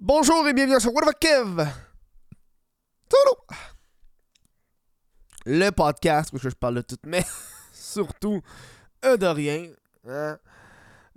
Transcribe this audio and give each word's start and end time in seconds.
Bonjour 0.00 0.46
et 0.48 0.52
bienvenue 0.52 0.80
sur 0.80 0.92
What 0.94 1.02
the 1.12 1.18
Kev! 1.18 1.64
Le 5.46 5.70
podcast 5.70 6.30
où 6.32 6.38
je 6.38 6.48
parle 6.48 6.76
de 6.76 6.80
tout, 6.82 6.96
mais 7.06 7.22
surtout 7.72 8.40
euh, 9.04 9.16
de 9.16 9.26
rien. 9.26 9.66
hein? 10.08 10.38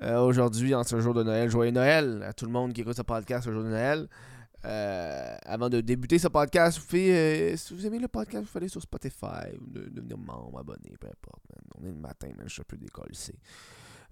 Euh, 0.03 0.19
Aujourd'hui, 0.19 0.75
en 0.75 0.83
ce 0.83 0.99
jour 0.99 1.13
de 1.13 1.23
Noël, 1.23 1.49
joyeux 1.49 1.71
Noël 1.71 2.23
à 2.23 2.33
tout 2.33 2.45
le 2.45 2.51
monde 2.51 2.73
qui 2.73 2.81
écoute 2.81 2.95
ce 2.95 3.01
podcast 3.01 3.45
ce 3.45 3.51
jour 3.53 3.63
de 3.63 3.69
Noël. 3.69 4.07
Euh, 4.65 5.37
avant 5.45 5.69
de 5.69 5.79
débuter 5.81 6.19
ce 6.19 6.27
podcast, 6.27 6.79
si 6.89 7.73
vous 7.73 7.85
aimez 7.85 7.99
le 7.99 8.07
podcast, 8.09 8.45
vous 8.51 8.57
aller 8.57 8.67
sur 8.67 8.81
Spotify, 8.81 9.55
de- 9.61 9.87
devenir 9.89 10.17
membre, 10.17 10.59
abonné, 10.59 10.93
peu 10.99 11.07
importe. 11.07 11.41
man. 11.49 11.63
On 11.79 11.83
est 11.87 11.91
le 11.91 11.97
matin, 11.99 12.27
man, 12.35 12.47
je 12.47 12.53
suis 12.53 12.61
un 12.61 12.65
peu 12.67 12.75
décollé. 12.77 13.13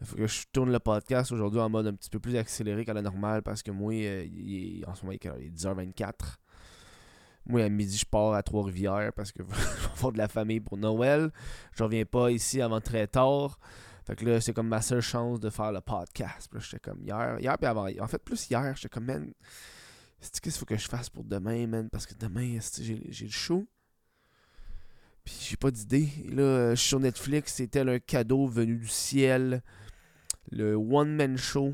Faut 0.04 0.18
que 0.18 0.28
je 0.28 0.44
tourne 0.52 0.72
le 0.72 0.80
podcast 0.80 1.32
aujourd'hui 1.32 1.60
en 1.60 1.70
mode 1.70 1.88
un 1.88 1.94
petit 1.94 2.10
peu 2.10 2.20
plus 2.20 2.36
accéléré 2.36 2.84
qu'à 2.84 2.94
la 2.94 3.02
normale 3.02 3.42
parce 3.42 3.64
que 3.64 3.72
moi, 3.72 3.94
euh, 3.94 4.26
il 4.26 4.84
en 4.86 4.94
ce 4.94 5.04
moment, 5.04 5.14
il 5.14 5.16
est 5.16 5.20
quelle 5.20 5.32
heure? 5.32 5.40
Il 5.40 5.48
est 5.48 5.52
10h24. 5.52 6.38
Moi, 7.48 7.64
à 7.64 7.70
midi, 7.70 7.98
je 7.98 8.06
pars 8.06 8.34
à 8.34 8.44
Trois-Rivières 8.44 9.14
parce 9.14 9.32
que 9.32 9.44
je 9.50 9.88
vais 9.88 9.96
voir 9.96 10.12
de 10.12 10.18
la 10.18 10.28
famille 10.28 10.60
pour 10.60 10.78
Noël. 10.78 11.32
Je 11.74 11.84
reviens 11.84 12.06
pas 12.06 12.30
ici 12.32 12.62
avant 12.62 12.82
très 12.82 13.08
tard. 13.08 13.58
Fait 14.06 14.16
que 14.16 14.26
là, 14.26 14.42
c'est 14.42 14.54
comme 14.54 14.68
ma 14.68 14.82
seule 14.82 15.02
chance 15.02 15.40
de 15.40 15.50
faire 15.50 15.72
le 15.72 15.82
podcast. 15.82 16.50
Puis 16.52 16.62
j'étais 16.62 16.80
comme 16.80 17.02
hier. 17.02 17.40
Hier, 17.40 17.58
puis 17.58 17.68
avant. 17.68 17.88
En 18.00 18.08
fait, 18.08 18.20
plus 18.20 18.50
hier, 18.50 18.76
j'étais 18.76 18.90
comme, 18.90 19.06
man, 19.06 19.32
qu'est-ce 20.20 20.42
qu'il 20.42 20.52
faut 20.52 20.66
que 20.66 20.78
je 20.78 20.88
fasse 20.88 21.10
pour 21.10 21.24
demain, 21.24 21.66
man? 21.68 21.90
Parce 21.90 22.06
que 22.06 22.14
demain, 22.14 22.60
j'ai 22.82 23.26
le 23.26 23.32
show? 23.32 23.66
Puis 25.24 25.36
j'ai 25.50 25.58
pas 25.58 25.72
d'idée. 25.72 26.10
Là, 26.30 26.44
euh, 26.44 26.70
je 26.72 26.76
suis 26.76 26.90
sur 26.90 27.00
Netflix, 27.00 27.62
tel 27.72 27.90
un 27.90 28.00
cadeau 28.00 28.46
venu 28.46 28.78
du 28.78 28.88
ciel. 28.88 29.64
Le 30.52 30.76
One 30.76 31.16
Man 31.16 31.38
Show. 31.38 31.74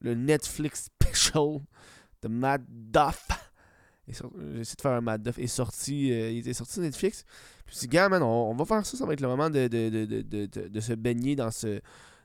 Le 0.00 0.14
Netflix 0.14 0.90
Special 1.02 1.60
de 2.22 2.28
Matt 2.28 2.62
Duff. 2.68 3.28
Essayé 4.08 4.28
de 4.60 4.80
faire 4.80 4.92
un 4.92 5.00
Matt 5.00 5.22
Duff. 5.22 5.38
est 5.38 5.46
sorti, 5.46 6.12
euh, 6.12 6.30
il 6.30 6.38
était 6.38 6.54
sorti 6.54 6.74
sur 6.74 6.82
Netflix. 6.82 7.24
Puis 7.66 7.76
je 7.80 7.86
me 7.86 7.92
gars, 7.92 8.08
man, 8.08 8.22
on, 8.22 8.54
va 8.54 8.64
faire 8.64 8.84
ça. 8.84 8.96
Ça 8.96 9.06
va 9.06 9.12
être 9.12 9.20
le 9.20 9.28
moment 9.28 9.50
de, 9.50 9.68
de, 9.68 9.88
de, 9.88 10.68
de, 10.68 10.80
se 10.80 10.92
baigner 10.92 11.36
dans 11.36 11.50
ce, 11.50 11.80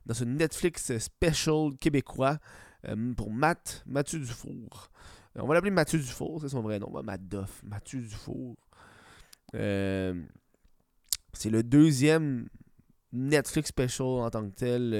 dans 0.06 0.14
ce 0.14 0.24
Netflix 0.24 0.98
Special 0.98 1.78
québécois 1.80 2.38
euh, 2.88 3.14
pour 3.14 3.32
Matt, 3.32 3.84
Mathieu 3.86 4.20
Dufour. 4.20 4.90
Euh, 5.36 5.42
on 5.42 5.48
va 5.48 5.54
l'appeler 5.54 5.72
Mathieu 5.72 6.00
Dufour, 6.00 6.42
c'est 6.42 6.50
son 6.50 6.62
vrai 6.62 6.80
nom. 6.80 6.92
Matt 7.04 7.28
Duff. 7.28 7.62
Mathieu 7.64 8.02
Dufour. 8.02 8.56
C'est 9.54 11.52
le 11.52 11.62
deuxième 11.62 12.48
Netflix 13.14 13.70
Special 13.70 14.08
en 14.08 14.30
tant 14.30 14.50
que 14.50 14.56
tel 14.56 14.94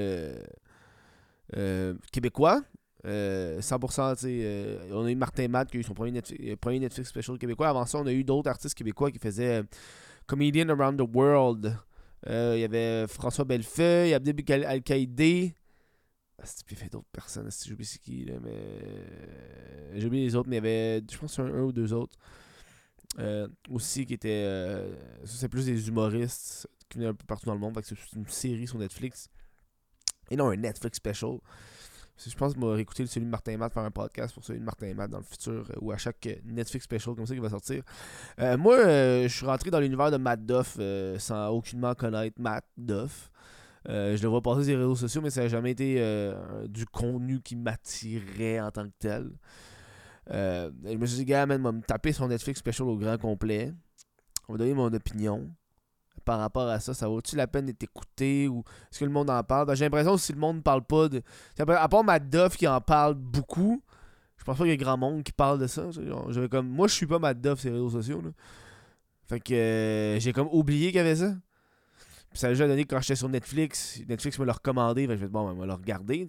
euh, 1.56 1.94
québécois. 2.12 2.62
Euh, 3.06 3.60
100%, 3.60 4.14
tu 4.16 4.22
sais, 4.22 4.40
euh, 4.42 4.88
on 4.92 5.04
a 5.04 5.10
eu 5.10 5.14
Martin 5.14 5.46
Matt 5.48 5.70
qui 5.70 5.76
a 5.76 5.80
eu 5.80 5.82
son 5.84 5.94
premier 5.94 6.10
Netflix, 6.10 6.42
euh, 6.44 6.56
premier 6.56 6.80
Netflix 6.80 7.08
Special 7.10 7.38
québécois. 7.38 7.68
Avant 7.68 7.86
ça, 7.86 7.98
on 7.98 8.06
a 8.06 8.12
eu 8.12 8.24
d'autres 8.24 8.50
artistes 8.50 8.74
québécois 8.74 9.10
qui 9.10 9.18
faisaient 9.18 9.62
Comedian 10.26 10.68
Around 10.68 10.98
the 10.98 11.14
World. 11.14 11.76
Il 12.26 12.58
y 12.58 12.64
avait 12.64 13.06
François 13.06 13.44
Bellefeuille, 13.44 14.12
Abdel 14.14 14.34
Al- 14.48 14.64
Al-Qaïdé. 14.64 15.54
Ah, 16.40 16.44
il 16.70 16.76
y 16.76 16.80
avait 16.80 16.88
d'autres 16.90 17.08
personnes, 17.12 17.50
si 17.50 17.68
j'oublie 17.68 17.84
c'est 17.84 18.00
qui, 18.00 18.24
là, 18.24 18.34
mais. 18.42 18.54
J'ai 19.94 20.06
oublié 20.06 20.24
les 20.24 20.34
autres, 20.34 20.48
mais 20.48 20.56
il 20.56 20.64
y 20.64 20.66
avait, 20.66 21.02
je 21.10 21.18
pense, 21.18 21.38
un, 21.38 21.46
un 21.46 21.62
ou 21.62 21.72
deux 21.72 21.92
autres. 21.92 22.16
Aussi 23.70 24.06
qui 24.06 24.14
étaient. 24.14 24.82
c'est 25.24 25.48
plus 25.48 25.66
des 25.66 25.88
humoristes 25.88 26.68
qui 26.88 26.98
venaient 26.98 27.10
un 27.10 27.14
peu 27.14 27.24
partout 27.26 27.46
dans 27.46 27.54
le 27.54 27.60
monde. 27.60 27.74
fait 27.74 27.84
C'est 27.84 28.16
une 28.16 28.26
série 28.28 28.66
sur 28.66 28.78
Netflix. 28.78 29.28
Et 30.30 30.36
non, 30.36 30.50
un 30.50 30.56
Netflix 30.56 30.96
special. 30.96 31.38
Je 32.26 32.34
pense 32.34 32.54
que 32.54 32.60
je 32.60 32.66
vais 32.66 33.06
celui 33.06 33.26
de 33.26 33.30
Martin 33.30 33.56
Matt, 33.56 33.72
faire 33.72 33.84
un 33.84 33.92
podcast 33.92 34.34
pour 34.34 34.44
celui 34.44 34.58
de 34.58 34.64
Martin 34.64 34.92
Matt 34.92 35.10
dans 35.10 35.18
le 35.18 35.24
futur, 35.24 35.64
euh, 35.70 35.78
ou 35.80 35.92
à 35.92 35.96
chaque 35.96 36.26
euh, 36.26 36.34
Netflix 36.44 36.84
special 36.84 37.14
comme 37.14 37.26
ça 37.26 37.34
qui 37.34 37.40
va 37.40 37.48
sortir. 37.48 37.82
Euh, 38.40 38.56
moi, 38.58 38.76
je 39.22 39.28
suis 39.28 39.46
rentré 39.46 39.70
dans 39.70 39.78
l'univers 39.78 40.10
de 40.10 40.16
Matt 40.16 40.44
Duff 40.44 40.78
sans 41.18 41.48
aucunement 41.50 41.94
connaître 41.94 42.40
Matt 42.40 42.64
Duff. 42.76 43.30
Je 43.86 44.20
le 44.20 44.28
vois 44.28 44.42
passer 44.42 44.64
sur 44.64 44.72
les 44.72 44.78
réseaux 44.78 44.96
sociaux, 44.96 45.22
mais 45.22 45.30
ça 45.30 45.42
n'a 45.42 45.48
jamais 45.48 45.70
été 45.70 46.34
du 46.68 46.84
contenu 46.86 47.40
qui 47.40 47.56
m'attirait 47.56 48.60
en 48.60 48.70
tant 48.70 48.84
que 48.84 48.94
tel. 48.98 49.30
Je 50.28 50.96
me 50.96 51.06
suis 51.06 51.18
dit, 51.18 51.24
gars, 51.24 51.46
man, 51.46 51.62
va 51.62 51.72
me 51.72 51.82
taper 51.82 52.12
son 52.12 52.28
Netflix 52.28 52.58
special 52.58 52.88
au 52.88 52.96
grand 52.96 53.16
complet. 53.16 53.72
On 54.48 54.54
va 54.54 54.58
donner 54.58 54.74
mon 54.74 54.92
opinion 54.92 55.48
par 56.28 56.40
rapport 56.40 56.68
à 56.68 56.78
ça. 56.78 56.92
Ça 56.92 57.08
vaut-tu 57.08 57.36
la 57.36 57.46
peine 57.46 57.64
d'être 57.64 57.82
écouté 57.82 58.48
ou 58.48 58.62
est-ce 58.92 59.00
que 59.00 59.06
le 59.06 59.10
monde 59.10 59.30
en 59.30 59.42
parle? 59.42 59.74
J'ai 59.74 59.86
l'impression 59.86 60.14
que 60.14 60.20
si 60.20 60.34
le 60.34 60.38
monde 60.38 60.56
ne 60.56 60.60
parle 60.60 60.84
pas 60.84 61.08
de. 61.08 61.22
À 61.58 61.88
part 61.88 62.04
Matt 62.04 62.28
Duff 62.28 62.54
qui 62.54 62.68
en 62.68 62.82
parle 62.82 63.14
beaucoup, 63.14 63.82
je 64.36 64.44
pense 64.44 64.58
pas 64.58 64.64
qu'il 64.64 64.72
y 64.72 64.74
a 64.74 64.76
grand 64.76 64.98
monde 64.98 65.22
qui 65.22 65.32
parle 65.32 65.58
de 65.58 65.66
ça. 65.66 65.88
Comme... 66.50 66.68
Moi, 66.68 66.86
je 66.86 66.92
suis 66.92 67.06
pas 67.06 67.18
Matt 67.18 67.40
Duff 67.40 67.60
sur 67.60 67.70
les 67.70 67.76
réseaux 67.76 67.88
sociaux. 67.88 68.20
Là. 68.20 68.28
Fait 69.26 69.40
que 69.40 69.54
euh, 69.54 70.20
j'ai 70.20 70.34
comme 70.34 70.48
oublié 70.52 70.88
qu'il 70.88 70.96
y 70.96 71.00
avait 71.00 71.16
ça. 71.16 71.34
Puis 72.28 72.38
ça 72.38 72.48
a 72.48 72.50
déjà 72.50 72.68
donné 72.68 72.84
que 72.84 72.94
quand 72.94 73.00
j'étais 73.00 73.16
sur 73.16 73.30
Netflix, 73.30 74.02
Netflix 74.06 74.38
me 74.38 74.44
l'a 74.44 74.52
recommandé. 74.52 75.06
Fait 75.06 75.14
que 75.14 75.20
je 75.20 75.24
dit, 75.24 75.32
bon, 75.32 75.46
ben, 75.46 75.52
on 75.52 75.60
va 75.60 75.64
le 75.66 75.72
regarder. 75.72 76.26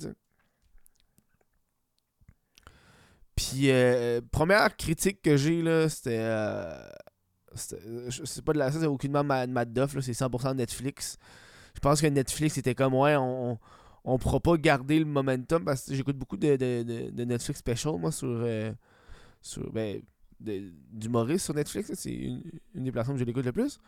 Puis, 3.36 3.70
euh, 3.70 4.22
première 4.32 4.78
critique 4.78 5.22
que 5.22 5.36
j'ai, 5.36 5.62
là, 5.62 5.90
c'était. 5.90 6.20
euh, 6.20 6.72
euh, 6.72 6.90
c'est 7.60 8.44
pas 8.44 8.54
de 8.54 8.60
la. 8.60 8.72
C'est 8.72 8.86
aucunement 8.86 9.24
Ma- 9.24 9.48
Matt 9.48 9.72
Duff, 9.74 10.00
c'est 10.02 10.12
100% 10.14 10.56
Netflix. 10.56 11.18
Je 11.76 11.80
pense 11.80 12.02
que 12.02 12.08
Netflix 12.08 12.58
était 12.58 12.76
comme, 12.76 12.94
ouais, 12.96 13.16
on, 13.16 13.58
on, 14.04 14.18
pourra 14.18 14.40
pas 14.40 14.58
garder 14.58 15.00
le 15.00 15.06
momentum 15.06 15.64
parce 15.64 15.86
que 15.86 15.94
j'écoute 15.96 16.18
beaucoup 16.18 16.38
de, 16.38 16.56
de, 16.56 17.10
de- 17.12 17.24
Netflix 17.24 17.60
Special, 17.60 17.96
moi, 18.00 18.12
sur. 18.12 18.28
euh, 18.30 18.72
sur 19.42 19.72
ben, 19.72 20.02
d'humoristes 20.40 21.46
sur 21.46 21.54
Netflix, 21.54 21.92
c'est 21.96 22.12
une, 22.14 22.42
une 22.74 22.84
des 22.86 22.92
plateformes 22.92 23.18
que 23.18 23.22
je 23.22 23.26
l'écoute 23.26 23.46
le 23.46 23.52
plus. 23.52 23.80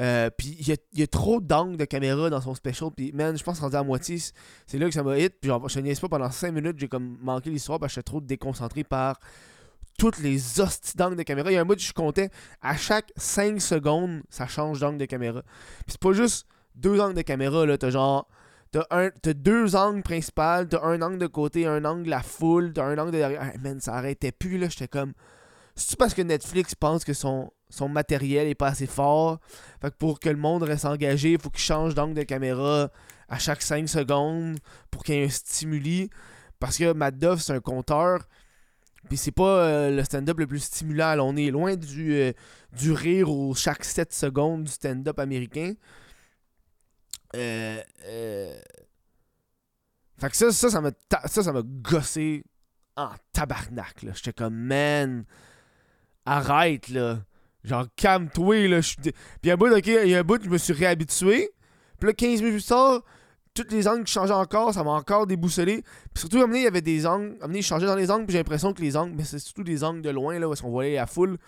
Euh, 0.00 0.30
puis 0.30 0.56
il 0.60 0.68
y 0.68 0.72
a, 0.72 0.76
y 0.94 1.02
a 1.02 1.06
trop 1.08 1.40
d'angles 1.40 1.76
de 1.76 1.84
caméra 1.84 2.30
dans 2.30 2.40
son 2.40 2.54
special. 2.54 2.90
Puis 2.96 3.10
man, 3.12 3.36
je 3.36 3.42
pense 3.42 3.58
rendu 3.58 3.74
à 3.74 3.82
moitié, 3.82 4.18
c'est- 4.18 4.78
là 4.78 4.86
que 4.86 4.94
ça 4.94 5.02
m'a 5.02 5.18
hit. 5.18 5.34
Puis 5.40 5.50
je 5.66 5.80
niaise 5.80 5.98
pas 5.98 6.08
pendant 6.08 6.30
5 6.30 6.52
minutes, 6.52 6.78
j'ai 6.78 6.88
comme 6.88 7.18
manqué 7.20 7.50
l'histoire 7.50 7.80
parce 7.80 7.92
que 7.92 7.94
j'étais 7.96 8.04
trop 8.06 8.20
déconcentré 8.20 8.84
par 8.84 9.18
toutes 9.98 10.18
les 10.18 10.60
hosties 10.60 10.96
d'angles 10.96 11.16
de 11.16 11.22
caméra. 11.24 11.50
Il 11.50 11.54
y 11.54 11.58
a 11.58 11.60
un 11.60 11.66
bout 11.66 11.74
où 11.74 11.78
je 11.78 11.92
comptais 11.92 12.30
à 12.62 12.76
chaque 12.76 13.12
5 13.16 13.60
secondes, 13.60 14.22
ça 14.30 14.46
change 14.46 14.80
d'angle 14.80 14.96
de 14.96 15.04
caméra. 15.04 15.42
Puis 15.42 15.88
c'est 15.88 16.00
pas 16.00 16.12
juste 16.12 16.46
deux 16.74 17.00
angles 17.00 17.14
de 17.14 17.22
caméra, 17.22 17.66
là. 17.66 17.76
T'as 17.76 17.90
genre. 17.90 18.28
T'as, 18.70 18.84
un, 18.90 19.08
t'as 19.10 19.32
deux 19.32 19.76
angles 19.76 20.02
principaux, 20.02 20.66
t'as 20.68 20.82
un 20.82 21.00
angle 21.00 21.18
de 21.18 21.26
côté, 21.26 21.66
un 21.66 21.86
angle 21.86 22.10
la 22.10 22.22
foule, 22.22 22.72
t'as 22.74 22.84
un 22.84 22.98
angle 22.98 23.12
de 23.12 23.18
derrière. 23.18 23.40
Ah, 23.42 23.58
man, 23.58 23.80
ça 23.80 23.94
arrêtait 23.94 24.32
plus, 24.32 24.58
là. 24.58 24.68
J'étais 24.68 24.88
comme. 24.88 25.12
C'est 25.74 25.98
parce 25.98 26.14
que 26.14 26.22
Netflix 26.22 26.74
pense 26.74 27.04
que 27.04 27.12
son, 27.12 27.50
son 27.70 27.88
matériel 27.88 28.46
est 28.46 28.54
pas 28.54 28.68
assez 28.68 28.86
fort? 28.86 29.38
Fait 29.80 29.90
que 29.90 29.96
pour 29.96 30.20
que 30.20 30.28
le 30.28 30.36
monde 30.36 30.62
reste 30.62 30.84
engagé, 30.84 31.32
il 31.32 31.40
faut 31.40 31.50
qu'il 31.50 31.62
change 31.62 31.94
d'angle 31.94 32.14
de 32.14 32.24
caméra 32.24 32.90
à 33.28 33.38
chaque 33.38 33.62
5 33.62 33.88
secondes 33.88 34.58
pour 34.90 35.02
qu'il 35.02 35.14
y 35.16 35.18
ait 35.18 35.24
un 35.24 35.30
stimuli. 35.30 36.10
Parce 36.60 36.76
que 36.78 36.92
Matt 36.92 37.18
Duff, 37.18 37.40
c'est 37.40 37.52
un 37.52 37.60
compteur. 37.60 38.26
Puis 39.08 39.16
c'est 39.16 39.32
pas 39.32 39.64
euh, 39.64 39.90
le 39.90 40.04
stand-up 40.04 40.38
le 40.38 40.46
plus 40.46 40.60
stimulant. 40.60 41.16
On 41.20 41.36
est 41.36 41.50
loin 41.50 41.76
du, 41.76 42.14
euh, 42.14 42.32
du 42.76 42.92
rire 42.92 43.30
aux 43.30 43.54
chaque 43.54 43.84
7 43.84 44.12
secondes 44.12 44.64
du 44.64 44.72
stand-up 44.72 45.18
américain. 45.18 45.72
Euh, 47.36 47.80
euh, 48.06 48.54
Fait 50.18 50.30
que 50.30 50.36
ça, 50.36 50.52
ça, 50.52 50.70
ça 50.70 50.80
m'a 50.80 50.90
ça, 51.26 51.42
ça 51.42 51.52
gossé 51.82 52.44
en 52.96 53.10
tabarnak. 53.32 54.04
J'étais 54.14 54.32
comme, 54.32 54.54
man, 54.54 55.24
arrête, 56.24 56.88
là. 56.88 57.20
Genre, 57.64 57.86
calme-toi, 57.96 58.68
là. 58.68 58.80
Puis 59.40 59.50
un 59.50 59.56
bout, 59.56 59.72
ok, 59.72 59.86
il 59.86 60.08
y 60.08 60.14
a 60.14 60.20
un 60.20 60.24
bout, 60.24 60.42
je 60.42 60.48
me 60.48 60.58
suis 60.58 60.72
réhabitué. 60.72 61.50
Puis 61.98 62.08
là, 62.08 62.12
15 62.12 62.42
minutes 62.42 62.54
plus 62.54 62.66
tard, 62.66 63.02
tous 63.64 63.74
les 63.74 63.86
angles 63.88 64.04
qui 64.04 64.12
changeaient 64.12 64.32
encore, 64.32 64.72
ça 64.74 64.82
m'a 64.84 64.90
encore 64.92 65.26
déboussolé. 65.26 65.82
Puis 66.14 66.20
surtout, 66.20 66.38
donné, 66.38 66.58
il 66.60 66.64
y 66.64 66.66
avait 66.66 66.80
des 66.82 67.06
angles. 67.06 67.36
Donné, 67.40 67.62
je 67.62 67.66
changeais 67.66 67.86
dans 67.86 67.96
les 67.96 68.10
angles, 68.10 68.24
puis 68.26 68.32
j'ai 68.32 68.38
l'impression 68.38 68.72
que 68.72 68.80
les 68.82 68.96
angles, 68.96 69.14
mais 69.16 69.24
c'est 69.24 69.38
surtout 69.38 69.64
des 69.64 69.84
angles 69.84 70.02
de 70.02 70.10
loin, 70.10 70.38
là, 70.38 70.48
où 70.48 70.52
est-ce 70.52 70.62
qu'on 70.62 70.70
voyait 70.70 70.96
la 70.96 71.06
foule. 71.06 71.38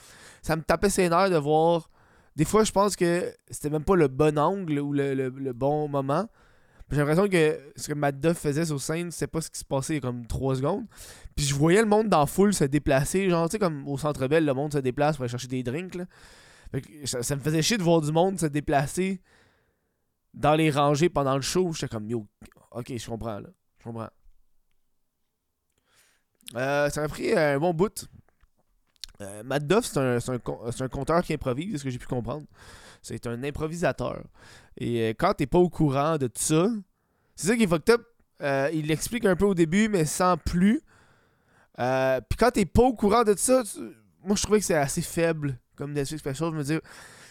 Ça 0.43 0.57
me 0.57 0.63
tapait 0.63 0.91
ses 0.91 1.09
nerfs 1.09 1.31
de 1.31 1.37
voir. 1.37 1.91
Des 2.37 2.45
fois, 2.45 2.65
je 2.65 2.73
pense 2.73 2.97
que 2.97 3.33
c'était 3.51 3.71
même 3.71 3.85
pas 3.85 3.97
le 3.97 4.09
bon 4.09 4.39
angle 4.39 4.79
ou 4.79 4.93
le, 4.93 5.15
le- 5.15 5.53
bon 5.53 5.89
moment. 5.89 6.27
J'ai 6.91 6.97
l'impression 6.99 7.29
que 7.29 7.59
ce 7.77 7.89
que 7.89 7.95
Matt 7.95 8.19
Duff 8.19 8.37
faisait 8.39 8.65
sur 8.65 8.81
scène, 8.81 9.11
c'était 9.13 9.29
pas 9.29 9.41
ce 9.41 9.51
qui 9.51 9.59
se 9.61 9.65
passait 9.65 9.93
il 9.95 9.97
y 9.97 9.99
a 9.99 10.01
comme 10.01 10.27
3 10.27 10.57
secondes. 10.57 10.87
Puis 11.37 11.45
je 11.45 11.55
voyais 11.55 11.81
le 11.81 11.87
monde 11.87 12.09
dans 12.09 12.21
la 12.21 12.27
foule 12.27 12.53
se 12.53 12.65
déplacer. 12.65 13.29
Genre, 13.31 13.49
tu 13.49 13.53
sais, 13.53 13.59
comme 13.61 13.87
au 13.87 13.97
centre 13.99 14.27
Bell, 14.27 14.45
le 14.45 14.55
monde 14.55 14.73
se 14.73 14.79
déplace 14.79 15.17
pour 15.17 15.23
aller 15.25 15.31
chercher 15.31 15.47
des 15.49 15.63
drinks. 15.63 15.97
Fait 16.73 16.81
que 16.81 17.07
ça 17.07 17.37
me 17.37 17.41
faisait 17.41 17.63
chier 17.63 17.79
de 17.79 17.83
voir 17.83 18.01
du 18.01 18.11
monde 18.13 18.39
se 18.41 18.47
déplacer 18.47 19.21
dans 20.35 20.55
les 20.55 20.71
rangées 20.71 21.09
pendant 21.09 21.37
le 21.37 21.43
show. 21.43 21.73
J'étais 21.73 21.89
comme, 21.89 22.09
yo, 22.09 22.27
ok, 22.71 22.97
je 22.97 23.07
comprends, 23.07 23.41
là. 23.41 23.49
Je 23.79 23.85
comprends. 23.85 24.11
Euh, 26.57 26.91
ça 26.91 27.01
m'a 27.01 27.09
pris 27.09 27.33
un 27.33 27.59
bon 27.59 27.73
bout. 27.73 28.07
Euh, 29.21 29.43
Matt 29.43 29.67
Duff, 29.67 29.85
c'est 29.85 29.99
un, 29.99 30.19
un, 30.19 30.89
conteur 30.89 31.23
qui 31.23 31.35
improvise, 31.35 31.73
c'est 31.73 31.79
ce 31.79 31.85
que 31.85 31.91
j'ai 31.91 31.99
pu 31.99 32.07
comprendre. 32.07 32.47
C'est 33.03 33.27
un 33.27 33.43
improvisateur. 33.45 34.23
Et 34.77 35.03
euh, 35.03 35.15
quand 35.17 35.35
t'es 35.35 35.47
pas 35.47 35.59
au 35.59 35.69
courant 35.69 36.17
de 36.17 36.27
tout 36.27 36.41
ça, 36.43 36.69
c'est 37.37 37.49
ça 37.49 37.57
qui 37.57 37.65
est 37.65 37.67
fucked 37.67 37.95
up. 37.95 38.07
Il 38.73 38.87
l'explique 38.87 39.25
un 39.27 39.37
peu 39.37 39.45
au 39.45 39.55
début, 39.55 39.89
mais 39.89 40.05
sans 40.05 40.37
plus. 40.37 40.81
Puis 41.77 42.37
quand 42.39 42.51
t'es 42.53 42.65
pas 42.65 42.83
au 42.83 42.95
courant 42.95 43.23
de 43.23 43.35
ça, 43.37 43.63
tu- 43.63 43.81
moi 44.25 44.37
je 44.37 44.43
trouvais 44.43 44.59
que 44.61 44.65
c'est 44.65 44.75
assez 44.75 45.03
faible 45.03 45.59
comme 45.77 45.93
Netflix 45.93 46.21
Special. 46.21 46.51
Je 46.53 46.57
me 46.57 46.63
dis, 46.63 46.79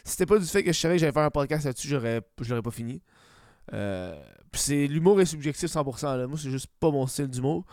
c'était 0.10 0.26
pas 0.26 0.40
du 0.40 0.46
fait 0.46 0.64
que 0.64 0.74
je 0.74 0.80
savais 0.80 0.96
que 0.96 1.00
j'allais 1.00 1.12
faire 1.14 1.24
un 1.24 1.30
podcast 1.30 1.66
là-dessus, 1.66 1.88
j'aurais, 1.88 2.22
je 2.42 2.50
l'aurais 2.50 2.62
pas 2.62 2.72
fini. 2.72 3.02
Euh, 3.74 4.20
c'est 4.54 4.88
l'humour 4.88 5.22
est 5.22 5.26
subjectif 5.26 5.70
100%. 5.70 6.18
Là. 6.18 6.28
Moi, 6.28 6.38
c'est 6.42 6.50
juste 6.50 6.68
pas 6.80 6.90
mon 6.92 7.06
style 7.08 7.28
d'humour. 7.28 7.66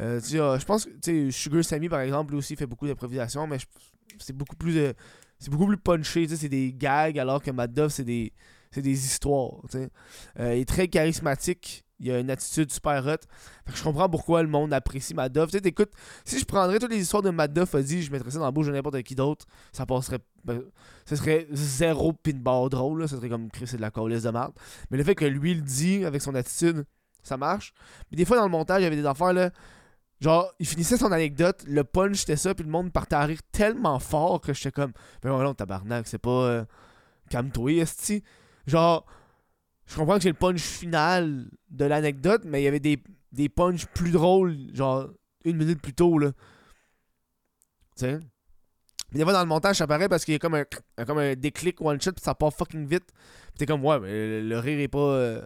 Euh, 0.00 0.20
euh, 0.34 0.58
je 0.58 0.64
pense 0.64 0.86
que 1.04 1.30
Sugar 1.30 1.64
Sammy, 1.64 1.88
par 1.88 2.00
exemple, 2.00 2.32
lui 2.32 2.38
aussi 2.38 2.54
fait 2.56 2.66
beaucoup 2.66 2.86
d'improvisation, 2.86 3.46
mais 3.46 3.58
c'est 4.18 4.32
beaucoup 4.36 4.56
plus 4.56 4.74
de- 4.74 4.94
c'est 5.38 5.50
beaucoup 5.50 5.66
plus 5.66 5.76
punché. 5.76 6.28
C'est 6.28 6.48
des 6.48 6.72
gags, 6.72 7.18
alors 7.18 7.42
que 7.42 7.50
Matt 7.50 7.72
Duff, 7.72 7.92
c'est 7.92 8.04
des, 8.04 8.32
c'est 8.70 8.82
des 8.82 8.92
histoires. 9.04 9.54
Euh, 9.74 10.54
il 10.54 10.60
est 10.60 10.68
très 10.68 10.86
charismatique. 10.88 11.84
Il 12.00 12.10
a 12.10 12.18
une 12.18 12.30
attitude 12.30 12.72
super 12.72 13.06
hot. 13.06 13.10
Fait 13.66 13.72
que 13.72 13.76
je 13.76 13.82
comprends 13.82 14.08
pourquoi 14.08 14.42
le 14.42 14.48
monde 14.48 14.72
apprécie 14.72 15.14
Matt 15.14 15.32
Duff. 15.32 15.46
Tu 15.46 15.52
sais, 15.52 15.60
t'écoutes, 15.60 15.92
si 16.24 16.38
je 16.38 16.44
prendrais 16.44 16.78
toutes 16.78 16.90
les 16.90 17.00
histoires 17.00 17.22
de 17.22 17.30
a 17.30 17.82
dit, 17.82 18.02
je 18.02 18.10
mettrais 18.10 18.30
ça 18.30 18.38
dans 18.38 18.46
la 18.46 18.50
bouche 18.50 18.66
de 18.66 18.72
n'importe 18.72 19.02
qui 19.02 19.14
d'autre, 19.14 19.46
ça 19.72 19.86
passerait. 19.86 20.18
ben, 20.44 20.62
ce 21.04 21.16
serait 21.16 21.46
zéro 21.52 22.12
pinball 22.12 22.70
drôle. 22.70 23.02
Là. 23.02 23.08
Ça 23.08 23.16
serait 23.16 23.28
comme 23.28 23.50
Chris, 23.50 23.66
c'est 23.66 23.76
de 23.76 23.82
la 23.82 23.90
colisse 23.90 24.22
de 24.22 24.30
merde. 24.30 24.52
Mais 24.90 24.96
le 24.96 25.04
fait 25.04 25.14
que 25.14 25.26
lui 25.26 25.54
le 25.54 25.60
dit 25.60 26.04
avec 26.04 26.22
son 26.22 26.34
attitude, 26.34 26.84
ça 27.22 27.36
marche. 27.36 27.74
Mais 28.10 28.16
des 28.16 28.24
fois, 28.24 28.38
dans 28.38 28.44
le 28.44 28.50
montage, 28.50 28.80
il 28.80 28.84
y 28.84 28.86
avait 28.86 28.96
des 28.96 29.06
affaires 29.06 29.32
là. 29.32 29.50
Genre, 30.20 30.52
il 30.58 30.66
finissait 30.66 30.98
son 30.98 31.12
anecdote, 31.12 31.64
le 31.66 31.82
punch 31.82 32.18
c'était 32.18 32.36
ça, 32.36 32.54
puis 32.54 32.64
le 32.64 32.70
monde 32.70 32.92
partait 32.92 33.16
à 33.16 33.24
rire 33.24 33.40
tellement 33.52 33.98
fort 33.98 34.42
que 34.42 34.52
j'étais 34.52 34.70
comme, 34.70 34.92
ben 35.22 35.30
non, 35.30 35.54
tabarnak, 35.54 36.06
c'est 36.06 36.18
pas. 36.18 36.30
Euh, 36.30 36.64
Calme-toi, 37.30 37.80
esti. 37.80 38.22
Genre, 38.66 39.06
je 39.90 39.96
comprends 39.96 40.16
que 40.16 40.22
c'est 40.22 40.28
le 40.28 40.34
punch 40.34 40.60
final 40.60 41.50
de 41.68 41.84
l'anecdote, 41.84 42.42
mais 42.44 42.62
il 42.62 42.64
y 42.64 42.68
avait 42.68 42.78
des, 42.78 43.02
des 43.32 43.48
punchs 43.48 43.86
plus 43.86 44.12
drôles, 44.12 44.56
genre 44.72 45.08
une 45.44 45.56
minute 45.56 45.82
plus 45.82 45.94
tôt, 45.94 46.16
là. 46.16 46.30
Tu 47.96 48.04
sais? 48.04 48.20
Mais 49.10 49.18
des 49.18 49.24
fois, 49.24 49.32
dans 49.32 49.40
le 49.40 49.46
montage, 49.46 49.76
ça 49.76 49.88
paraît 49.88 50.08
parce 50.08 50.24
qu'il 50.24 50.32
y 50.32 50.36
a 50.36 50.38
comme 50.38 50.54
un, 50.54 50.64
comme 51.04 51.18
un 51.18 51.34
déclic 51.34 51.80
one 51.80 52.00
shot, 52.00 52.12
puis 52.12 52.22
ça 52.22 52.36
part 52.36 52.52
fucking 52.52 52.86
vite. 52.86 53.06
Puis 53.48 53.58
t'es 53.58 53.66
comme, 53.66 53.84
ouais, 53.84 53.98
mais 53.98 54.40
le, 54.40 54.58
rire 54.60 54.78
est 54.78 54.86
pas. 54.86 54.98
euh, 54.98 55.44